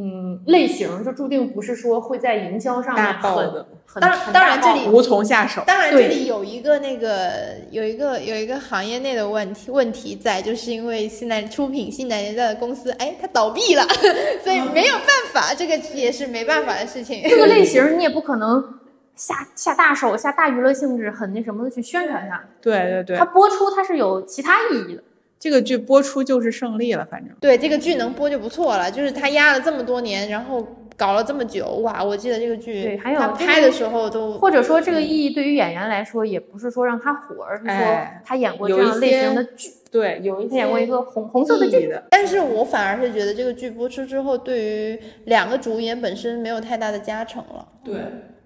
[0.00, 5.64] 嗯，类型就注定不是说会在营销上面大爆很的很当当然这里无从下手。
[5.66, 13.82] 当然，这里有一个那个有一个有一个行业内的问题问题在，就是因为现在出品西南联大的公司，哎，它倒闭了，
[14.44, 17.20] 所以没有办法，这个也是没办法的事情。
[17.28, 18.62] 这个类型 你也不可能
[19.16, 22.40] 下下大手、下大娱乐性质，很那什么的去宣传它。
[22.60, 25.02] 对对对它，播出它是有其他意义的。
[25.38, 27.34] 这个剧播出就是胜利了，反正。
[27.40, 30.66] 对这个剧能播就不错了，就是他压了这么多年，然后
[30.96, 32.02] 搞了这么久，哇！
[32.02, 41.86] 我记得这个剧，对还有他拍的时候都或者说这个意义对于演员来说，也不是说让他火，而是说哎他演过这样类型的剧，对，有一些演过一个红红色的剧。
[41.86, 42.02] 的。
[42.10, 47.94] 但是我反而是觉得这个剧播出之后，对于两个主演本身没有太大的加成了，对，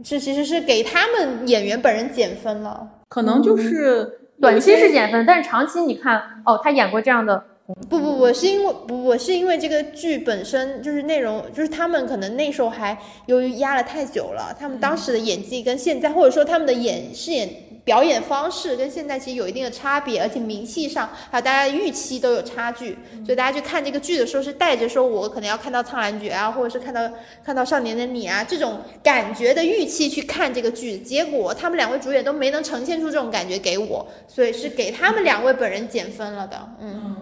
[0.04, 2.86] 是其实是给他们演员本人减分了。
[3.08, 7.44] 可能就是短期是减分，但是长期你看，哦，他演过这样的，
[7.88, 17.48] 不不我，是因为不我是因为这个剧本身就是内容，就是他们可能那时候还由于压了太久了，他们当时的演技跟现在，或者说他们的演饰演
[17.84, 27.00] 表演方式跟现在其实有一定的差别，而且名气上还有大家的预期都有差距，所以大家去看这个剧的时候是带着说我可能要看到苍兰诀啊，或者是看到
[27.44, 37.16] 看到少年的你啊这种感觉的预期去看这个剧，结果他们两位主演都没能呈现出这种感觉给我，所以是给他们两位本人减分了的，嗯。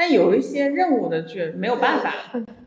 [0.00, 2.14] 但有一些任务的剧没有办法，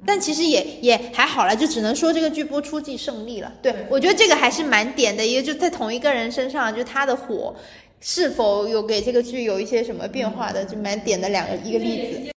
[0.06, 3.52] 但其实也也还好了，就只能说这个剧播出即胜利了。
[3.60, 7.56] 对我觉得这个还是蛮点的，一个就在同一个人身上，就他的火
[8.00, 12.32] 是否有给这个剧有一些什么变化的，就蛮点的两个一个例子。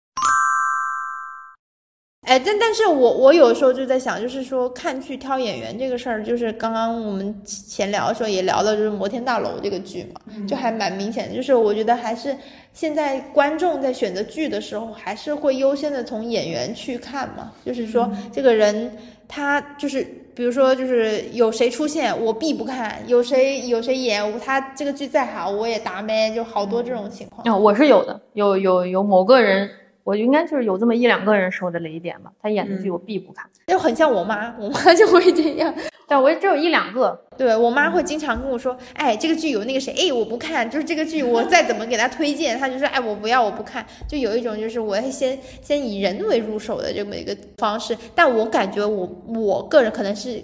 [2.25, 12.35] 哎，但但是我我有时候就在想，就是说看剧挑演员这个事儿，就是刚刚我们闲聊的时候也聊到，就是《摩天大楼》这个剧嘛，就还蛮明显的，就是我觉得还是
[12.73, 18.91] 现在观众在选择剧的时候，还是会优先的从演员去看嘛，就是说这个人
[19.29, 20.03] 他就是，
[20.35, 27.47] 比如说就是有谁出现我必不看，有谁有谁演我他这个剧再好我也达咩，就好多这种情况。
[27.55, 29.69] 哦，我是有的，有有有某个人，
[30.05, 35.75] 我应该就是有这么一两个人是我的雷点吧，他演的剧我必不看，就很像我妈，我妈 就会这样。
[36.07, 50.43] 但我也只有一两个，对我妈会经常跟我说，哎，这个剧有那个谁，哎，我不看，就是这个剧我再怎么给她推荐，她就说，哎，我不要，我不看，就有一种就是我会先先以人为入手的这么一个方式，但我感觉我我个人可能是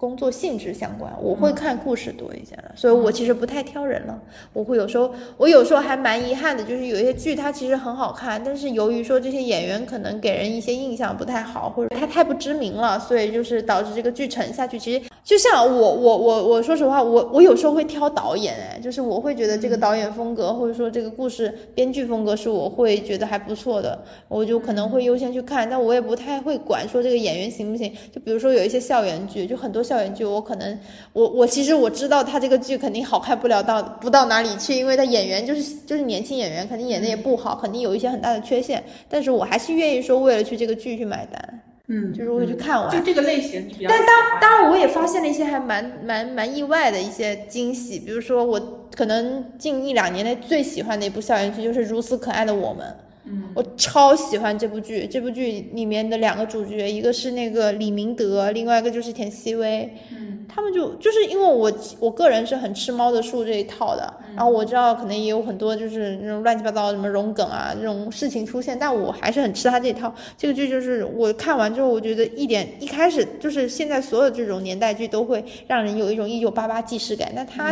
[0.00, 4.18] 工作性质相关，我会看故事多一些的，所以我其实不太挑人了，
[4.54, 14.78] 我会有时候我有时候还蛮遗憾的，就是有一些剧它其实很好看，但是由于说这些演员可能给人一些印象不太好，或者他太不知名了，所以就是导致这个剧沉下去。
[14.78, 27.92] 其实就像我我我我说实话，我我有时候会挑导演，哎，就是我会觉得这个导演风格或者说这个故事编剧风格是我会觉得还不错的，我就可能会优先去看，但我也不太会管说这个演员行不行。
[28.10, 30.78] 就比如说有一些校园剧，就很多校园剧，我可能
[31.12, 42.88] 我我其实我知道他这个剧肯定好看不了到不到哪里去，因为他演员就是就是年轻演员，肯定演的也不好，肯定有一些很大的缺陷，但是我还是愿意说为了去这个剧去买单，嗯，就是会去看完。
[42.88, 43.90] 就这个类型比较。
[43.90, 52.86] 但当当然，我也发现了一些还蛮蛮蛮意外的一些惊喜，比如说我可能近一两年内最喜欢的一部校园剧就是《如此可爱的我们》。
[53.24, 59.94] 嗯，我超喜欢这部剧，这部剧里面的两个主角，一个是那个李明德，另外一个就是田曦薇。
[60.10, 70.12] 嗯，他们就就是因为我我个人是很吃猫的树这一套的，然后我知道可能也有很多就是那种乱七八糟什么融梗啊这种事情出现，但我还是很吃他这一套。
[70.38, 77.70] 这个剧就是我看完之后，我觉得一点一开始就是现在所有这种年代剧都会让人有一种一九八八既视感，但他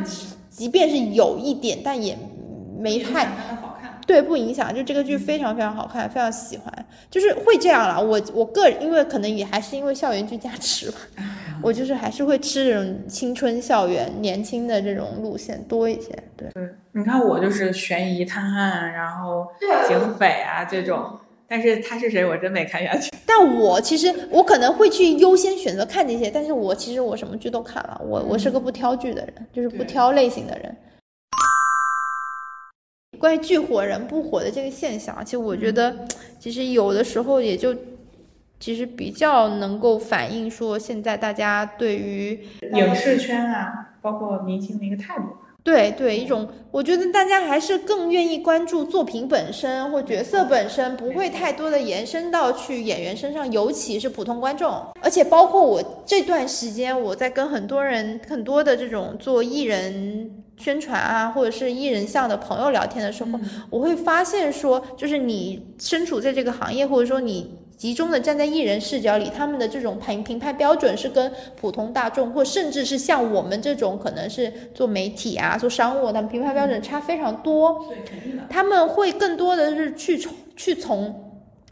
[0.51, 2.17] 即便是有一点，但也
[2.79, 3.27] 没太。
[4.09, 8.03] 对，不影响，就这个剧非常非常好看，非常喜欢，就是会这样了。
[8.03, 10.97] 我我个人，因为可能也还是因为校园剧加持吧，
[11.63, 16.11] 我就是还是会吃这种青春校园、年轻的这种路线多一些。
[16.39, 21.05] 对，对，你看我就是悬疑探案，然后对警匪啊这种，
[21.47, 23.13] 但是他是谁我真没看下去。
[23.27, 30.75] 但我其实我可能会去优先选择看这些，但是我其实我什么剧都看了，我我是个不挑剧的人，就是不挑类型的人。
[33.19, 36.07] 关于剧火人不火的这个现象，其实我觉得，
[36.39, 37.75] 其实有的时候也就，
[38.61, 42.39] 其实比较能够反映说现在大家对于
[42.73, 45.25] 影视圈啊，包括明星的一个态度。
[45.69, 54.83] 对对，一种我觉得大家还是更愿意关注作品本身或角色本身，不会太多的延伸到去演员身上，尤其是普通观众。
[55.03, 63.39] 而且包括我这段时间，我在跟很多人、很多的这种做艺人宣传啊，或者是艺人向的朋友聊天的时候，
[63.69, 67.58] 我会发现说，就是你身处在这个行业，或者说你。
[67.79, 77.87] 集中的站在艺人视角里，他们的这种评评判标准是跟普通大众，或甚至是像我们这种可能是做媒体啊、做商务，他们评判标准差非常多。
[77.89, 78.43] 对，肯定的。
[78.51, 81.25] 他们会更多的是去从去从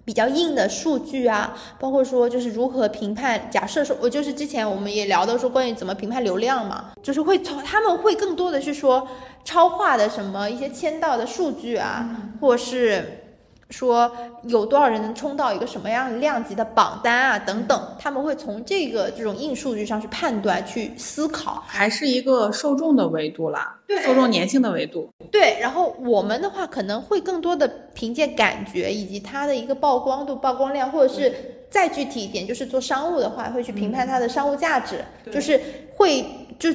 [0.04, 3.48] 比较硬的数据啊，包括说就是如何评判。
[3.50, 9.08] 假设说，我就是之前我们也聊到说关于怎么评判流量嘛，就是会从他们会更多的去说
[9.44, 13.22] 超话的什么一些签到的数据啊，或是。
[13.70, 14.10] 说
[14.44, 21.62] 有多少人能冲到一个什么样量级的榜单啊，等等，他们会从这个这种硬数据上去判断、去思考。
[21.66, 25.08] 还是一个受众的维度啦，对受众粘性的维度。
[25.32, 31.34] 对，然后我们的话可能会更多的凭借感觉以及它的一个曝光度、曝光量，或者是
[31.68, 35.60] 再具体一点，就是做商务的话，会去评判它的商务价值，就是
[35.94, 36.24] 会
[36.58, 36.70] 就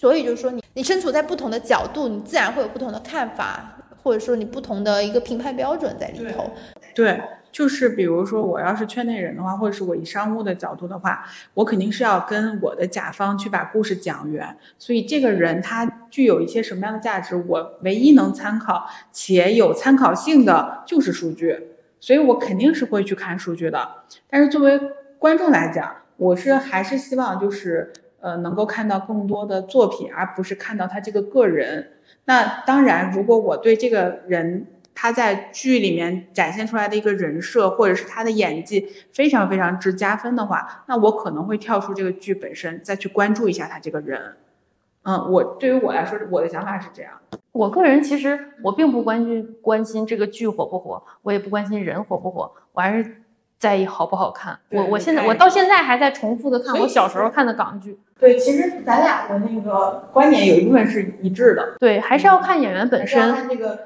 [0.00, 6.50] 所以就是说你你身处在不同的角度，你自然会有不同的看法，或者说你不同的一个评判标准在里头。
[6.94, 11.24] 对，就是比如说我要是圈内人的话，或者是我以商务的角度的话，
[11.54, 14.56] 我肯定是要跟我的甲方去把故事讲圆。
[14.78, 21.68] 所以这个人他具有一些什么样的价值，我唯一能参考且有参考性的就是数据。
[21.98, 23.88] 所以我肯定是会去看数据的。
[24.28, 24.78] 但是作为
[25.18, 27.90] 观众来讲，我是还是希望就是
[28.20, 31.92] 呃能够看到更多的作品，而不是看到他这个个人。
[32.24, 44.36] 那当然，如果我对这个人他在剧里面展现出来的一个人设，或者是他的演技非常非常之加分的话，那我可能会跳出这个剧本身，再去关注一下他这个人。
[45.04, 47.12] 嗯，我对于我来说，我的想法是这样。
[47.50, 53.22] 我个人其实我并不关心关心这个剧火不火，我也不关心人火不火，我还是
[53.58, 54.56] 在意好不好看。
[54.70, 57.98] 我我现在我到现在还在重复的看我小时候看的港剧。
[58.22, 63.34] 对，其实咱俩的那个观点有一部分是一致的，对，还是要看演员本身。
[63.34, 63.76] 看这个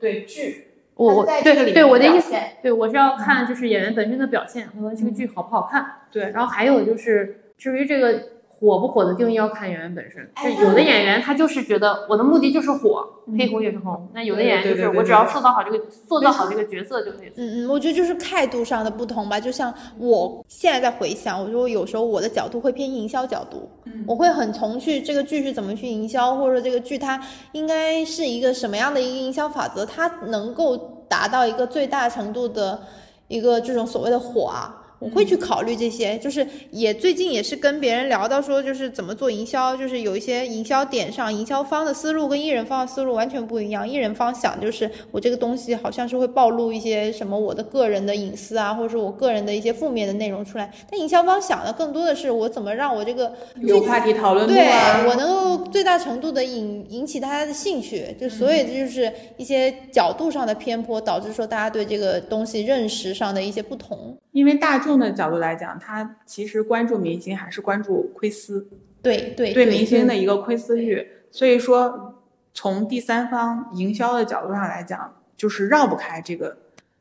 [0.00, 0.66] 对剧，
[0.96, 5.86] 我我在这个里面对我的意思，对我是要看就是演员本身的表现和这个剧好不好看。
[6.10, 8.20] 对，然后还有就是至于这个
[8.64, 10.26] 火不火的定义，要看演员本身。
[10.34, 13.06] 哎就有的演员他就是觉得我的目的就是火，
[13.38, 14.08] 黑红也是红。
[14.14, 17.28] 那有的演员就是我只要塑造好这个塑造好这个角色就可以。
[17.36, 19.38] 嗯嗯，我觉得就是态度上的不同吧。
[19.38, 27.20] 就像我现在在回想，我说有时候我的角度会偏营销角度，嗯我会很从去这个剧是怎么去营销，或者说这个剧它
[27.52, 30.76] 应该是一个什么样的一个营销法则，它能够
[31.08, 32.80] 达到一个最大程度的
[33.28, 34.80] 一个这种所谓的火啊。
[35.04, 43.86] 我会去考虑这些，就是也最近也是跟别人聊到说，就是怎么做营销，就是有一些营销点上，营销方的思路跟艺人方的思路完全不一样。
[43.86, 53.30] 艺人方想就是我这个东西好像是会暴露一些什么我的个人的隐私啊，或者是我个人的一些负面的内容出来，但营销方想的更多的是我怎么让我这个
[53.60, 64.16] 有话题讨论度对啊，我能够最大程度的引引起大家的兴趣，就所以这就是一些角度上的偏颇，导致说大家对这个东西认识上的一些不同。
[64.34, 68.68] 因为大众的角度来讲，他其实关注明星还是关注窥私，
[69.00, 71.06] 对对对明星的一个窥私欲。
[71.30, 72.20] 所以说，
[72.52, 76.56] 从第三方营销的角度上来讲，就是绕不开这个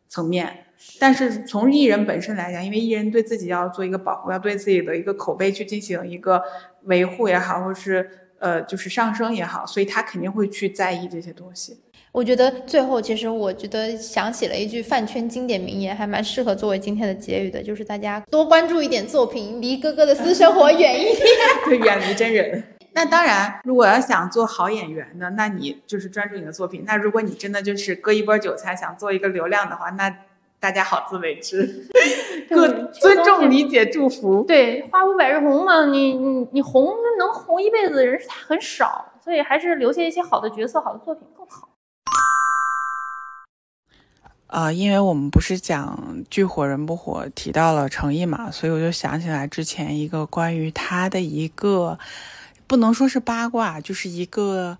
[0.07, 0.65] 层面。
[0.99, 6.39] 但是从艺人本身来讲，因为艺人对自己要做一个保护，要对自己的一个口碑去进行一个
[6.83, 8.07] 维护也好，或是
[8.37, 11.79] 呃就是上升也好，所以他肯定会去在意这些东西。
[12.13, 21.05] 我觉得最后，其实我觉得想起了一句饭圈经典名言，还蛮适合作为今天的结语的，就是大家多关注一点作品，离哥哥的私生活远一
[21.67, 22.63] 点， 远离真人。
[22.91, 26.83] 那当然，如果要想做好演员呢，那你就是专注你的作品。
[26.85, 30.15] 那如果你真的就是割一波韭菜，想做一个流量的话，那
[30.59, 31.87] 大家好自为之，
[32.47, 34.43] 各尊重、理解、祝福。
[34.43, 41.69] 对，花无百日红嘛，你你你红能红一辈子的人是很少，所以还是留下一些好的角色、好的作品更好。
[44.53, 51.97] 呃，因为我们不是讲剧火人不火，提到了成毅嘛，所以我就想起来之前一个关于他的一个。
[52.67, 54.77] 不能说是八卦，就是一个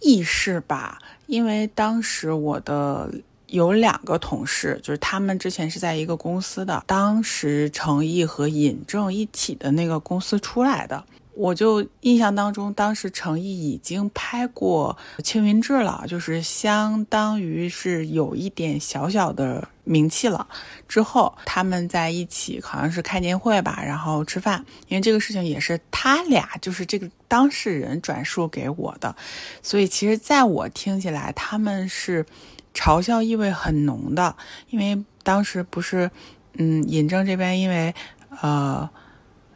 [0.00, 0.98] 轶事吧。
[1.26, 3.10] 因为当时我的
[3.46, 11.04] 有两个同事，就是他们之前是在一个公司的，当时程毅和尹正一起的那个公司出来的。
[11.34, 20.46] 我就印象当中，当时程毅已经拍过《青云志》了，就是相当于是有一点小小的名气了。
[20.86, 24.64] 之后他们在一起，好像是开年会吧，然后吃饭。
[24.88, 29.14] 因为这个事情也是他俩，就是这个当事人转述给我的，
[29.62, 32.26] 所以其实在我听起来，他们是
[32.74, 34.36] 嘲笑意味很浓的。
[34.68, 36.10] 因为当时不是，
[36.58, 37.94] 嗯，尹正这边因为，
[38.42, 38.90] 呃。《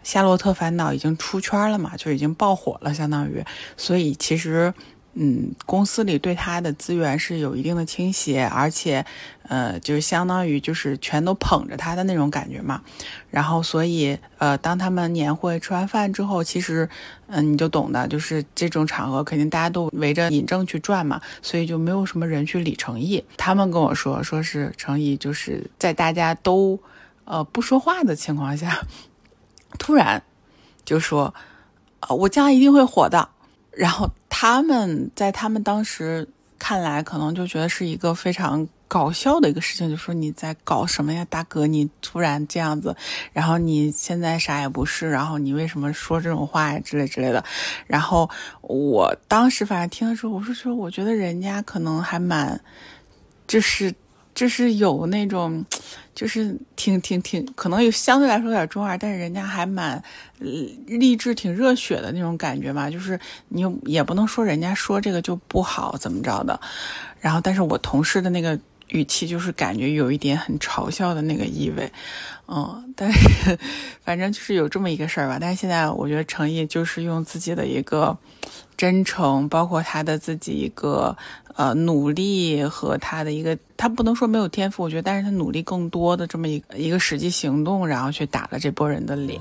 [0.05, 3.45] 夏洛特烦恼》已经出圈了嘛，就已经爆火了，相当于，
[3.77, 4.73] 所以其实，
[5.15, 9.05] 嗯，公司里对他的资源是有一定的倾斜，而且，
[9.49, 12.83] 呃，就是相当于就是全都捧着他的那种感觉嘛。
[13.31, 16.89] 然后，所以，呃，当他们年会吃完饭之后，其实，
[17.29, 23.25] 嗯，你就懂的，就是这种场合肯定大家都围着尹正去转嘛，所以就没有什么人去理程毅。
[23.37, 26.79] 他们跟我说，说是程毅就是在大家都，
[27.25, 28.81] 呃，不说话的情况下。
[29.79, 30.23] 突然
[30.85, 31.33] 就说
[32.01, 33.29] ：“啊，我将来一定会火的。”
[33.73, 41.67] 然后他们在他们当时看来，可能就觉得是一个非常搞笑的一个事情，就说你在搞什么呀，大哥？
[41.67, 42.95] 你突然这样子，
[43.33, 47.45] 然后你现在啥也不是，然后你为什么说这种话呀，之类之类的。
[47.89, 52.61] 然后我当时反正听的时候，我说说，我觉得人家可能还蛮，
[53.49, 53.93] 就是
[54.35, 55.65] 就是有那种。
[56.15, 60.01] 就是挺挺挺，可能有相对来说有点中二，但是人家还蛮
[60.87, 62.89] 励志、挺热血的那种感觉嘛。
[62.89, 63.19] 就是
[63.49, 66.61] 你也不能说人家说这个就不好怎么着的，
[67.21, 68.57] 然后但是我同事的那个
[68.91, 71.91] 语气就是感觉有一点很嘲笑的那个意味，
[72.47, 73.59] 嗯，但是
[74.05, 75.37] 反正就是有这么一个事儿吧。
[75.41, 78.17] 但是现在我觉得程毅就是用自己的一个
[78.77, 81.17] 真诚，包括他的自己一个。
[81.57, 89.41] 呃，努力和他的一个，他不能说没有天赋，我觉得，但是他努力更多的这么一个一个实际行动，然后去打了这波人的脸。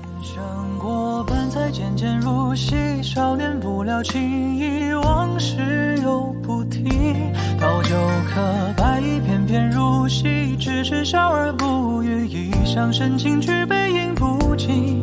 [3.02, 6.84] 少年不了情意，往事又不提。
[7.60, 7.96] 倒酒
[8.32, 15.02] 可白衣翩翩如戏，只是笑而不语，一厢深情去背影不及。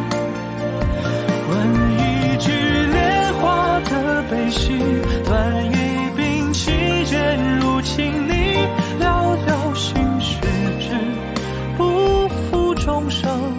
[3.41, 4.77] 花的悲喜，
[5.25, 6.71] 断一柄弃
[7.05, 7.81] 剑入。
[7.81, 8.33] 情里
[8.99, 10.37] 寥寥心事，
[10.79, 10.95] 只
[11.75, 13.50] 不负众生。